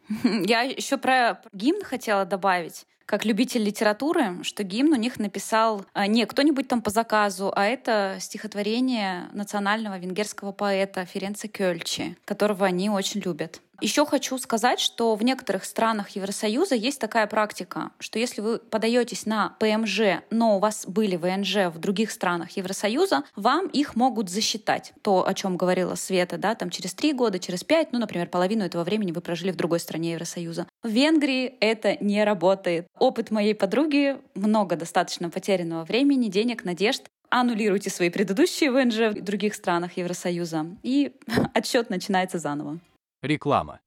Я 0.24 0.62
еще 0.62 0.98
про 0.98 1.42
гимн 1.54 1.84
хотела 1.84 2.26
добавить 2.26 2.86
как 3.08 3.24
любитель 3.24 3.64
литературы, 3.64 4.44
что 4.44 4.64
гимн 4.64 4.92
у 4.92 4.98
них 4.98 5.18
написал 5.18 5.86
а, 5.94 6.08
не 6.08 6.26
кто-нибудь 6.26 6.68
там 6.68 6.82
по 6.82 6.90
заказу, 6.90 7.54
а 7.56 7.66
это 7.66 8.18
стихотворение 8.20 9.30
национального 9.32 9.98
венгерского 9.98 10.52
поэта 10.52 11.06
Ференца 11.06 11.48
Кёльчи, 11.48 12.18
которого 12.26 12.66
они 12.66 12.90
очень 12.90 13.22
любят. 13.22 13.62
Еще 13.80 14.06
хочу 14.08 14.38
сказать, 14.40 14.80
что 14.80 15.14
в 15.14 15.24
некоторых 15.24 15.64
странах 15.64 16.10
Евросоюза 16.10 16.74
есть 16.74 17.00
такая 17.00 17.28
практика, 17.28 17.92
что 18.00 18.18
если 18.18 18.42
вы 18.42 18.58
подаетесь 18.58 19.28
на 19.28 19.56
ПМЖ, 19.60 20.24
но 20.32 20.58
у 20.58 20.60
вас 20.60 20.86
были 20.88 21.16
ВНЖ 21.16 21.68
в 21.74 21.78
других 21.78 22.10
странах 22.10 22.52
Евросоюза, 22.58 23.24
вам 23.36 23.68
их 23.68 23.96
могут 23.96 24.30
засчитать. 24.30 24.94
То, 25.04 25.28
о 25.28 25.34
чем 25.36 25.58
говорила 25.58 25.94
Света, 25.94 26.38
да, 26.38 26.56
там 26.56 26.72
через 26.72 26.96
три 26.96 27.14
года, 27.14 27.38
через 27.38 27.64
пять, 27.64 27.92
ну, 27.92 28.00
например, 28.00 28.28
половину 28.30 28.64
этого 28.64 28.84
времени 28.84 29.12
вы 29.12 29.22
прожили 29.22 29.52
в 29.52 29.56
другой 29.56 29.80
стране 29.80 30.14
Евросоюза. 30.14 30.66
В 30.82 30.88
Венгрии 30.88 31.46
это 31.60 32.04
не 32.04 32.24
работает. 32.24 32.88
Опыт 32.98 33.30
моей 33.30 33.54
подруги, 33.54 34.18
много 34.34 34.76
достаточно 34.76 35.30
потерянного 35.30 35.84
времени, 35.84 36.30
денег, 36.30 36.64
надежд, 36.64 37.04
аннулируйте 37.30 37.92
свои 37.92 38.10
предыдущие 38.10 38.72
ВНЖ 38.72 39.20
в 39.20 39.24
других 39.24 39.54
странах 39.54 39.98
Евросоюза, 39.98 40.66
и 40.82 41.14
отсчет 41.54 41.92
начинается 41.92 42.40
заново. 42.40 42.80
Реклама. 43.22 43.82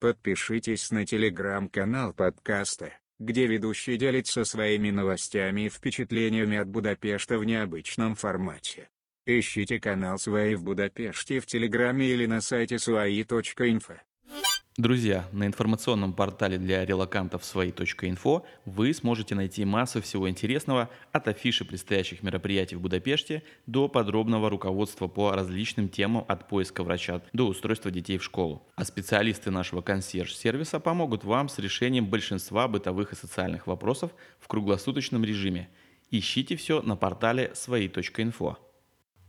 Подпишитесь 0.00 0.90
на 0.90 1.06
телеграм-канал 1.06 2.12
подкаста, 2.12 2.92
где 3.18 3.46
ведущий 3.46 3.96
делится 3.96 4.44
своими 4.44 4.90
новостями 4.90 5.66
и 5.66 5.68
впечатлениями 5.68 6.58
от 6.58 6.68
Будапешта 6.68 7.38
в 7.38 7.44
необычном 7.44 8.16
формате. 8.16 8.88
Ищите 9.26 9.78
канал 9.78 10.18
«Свои 10.18 10.56
в 10.56 10.64
Будапеште» 10.64 11.38
в 11.38 11.46
Телеграме 11.46 12.06
или 12.08 12.26
на 12.26 12.40
сайте 12.40 12.78
свои.инфо. 12.78 14.00
Друзья, 14.76 15.28
на 15.32 15.46
информационном 15.46 16.12
портале 16.12 16.56
для 16.56 16.84
релакантов 16.84 17.44
свои.инфо 17.44 18.46
вы 18.64 18.94
сможете 18.94 19.34
найти 19.34 19.64
массу 19.64 20.00
всего 20.00 20.30
интересного 20.30 20.88
от 21.10 21.26
афиши 21.26 21.64
предстоящих 21.64 22.22
мероприятий 22.22 22.76
в 22.76 22.80
Будапеште 22.80 23.42
до 23.66 23.88
подробного 23.88 24.48
руководства 24.48 25.08
по 25.08 25.32
различным 25.32 25.88
темам 25.88 26.24
от 26.28 26.46
поиска 26.48 26.84
врача 26.84 27.20
до 27.32 27.48
устройства 27.48 27.90
детей 27.90 28.16
в 28.16 28.22
школу. 28.22 28.62
А 28.76 28.84
специалисты 28.84 29.50
нашего 29.50 29.82
консьерж-сервиса 29.82 30.78
помогут 30.78 31.24
вам 31.24 31.48
с 31.48 31.58
решением 31.58 32.06
большинства 32.06 32.68
бытовых 32.68 33.12
и 33.12 33.16
социальных 33.16 33.66
вопросов 33.66 34.12
в 34.38 34.46
круглосуточном 34.46 35.24
режиме. 35.24 35.68
Ищите 36.12 36.54
все 36.54 36.80
на 36.80 36.94
портале 36.94 37.50
свои.инфо. 37.54 38.56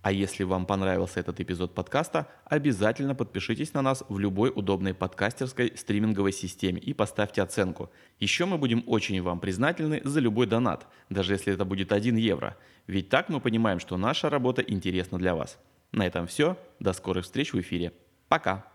А 0.01 0.11
если 0.11 0.43
вам 0.43 0.65
понравился 0.65 1.19
этот 1.19 1.39
эпизод 1.39 1.75
подкаста, 1.75 2.27
обязательно 2.45 3.13
подпишитесь 3.13 3.73
на 3.73 3.83
нас 3.83 4.03
в 4.09 4.17
любой 4.17 4.51
удобной 4.53 4.95
подкастерской 4.95 5.73
стриминговой 5.75 6.33
системе 6.33 6.79
и 6.79 6.93
поставьте 6.93 7.43
оценку. 7.43 7.91
Еще 8.19 8.45
мы 8.45 8.57
будем 8.57 8.83
очень 8.87 9.21
вам 9.21 9.39
признательны 9.39 10.01
за 10.03 10.19
любой 10.19 10.47
донат, 10.47 10.87
даже 11.09 11.33
если 11.33 11.53
это 11.53 11.65
будет 11.65 11.91
1 11.91 12.15
евро. 12.15 12.57
Ведь 12.87 13.09
так 13.09 13.29
мы 13.29 13.39
понимаем, 13.39 13.79
что 13.79 13.97
наша 13.97 14.29
работа 14.29 14.63
интересна 14.63 15.19
для 15.19 15.35
вас. 15.35 15.59
На 15.91 16.07
этом 16.07 16.25
все. 16.25 16.57
До 16.79 16.93
скорых 16.93 17.25
встреч 17.25 17.53
в 17.53 17.59
эфире. 17.59 17.93
Пока. 18.27 18.65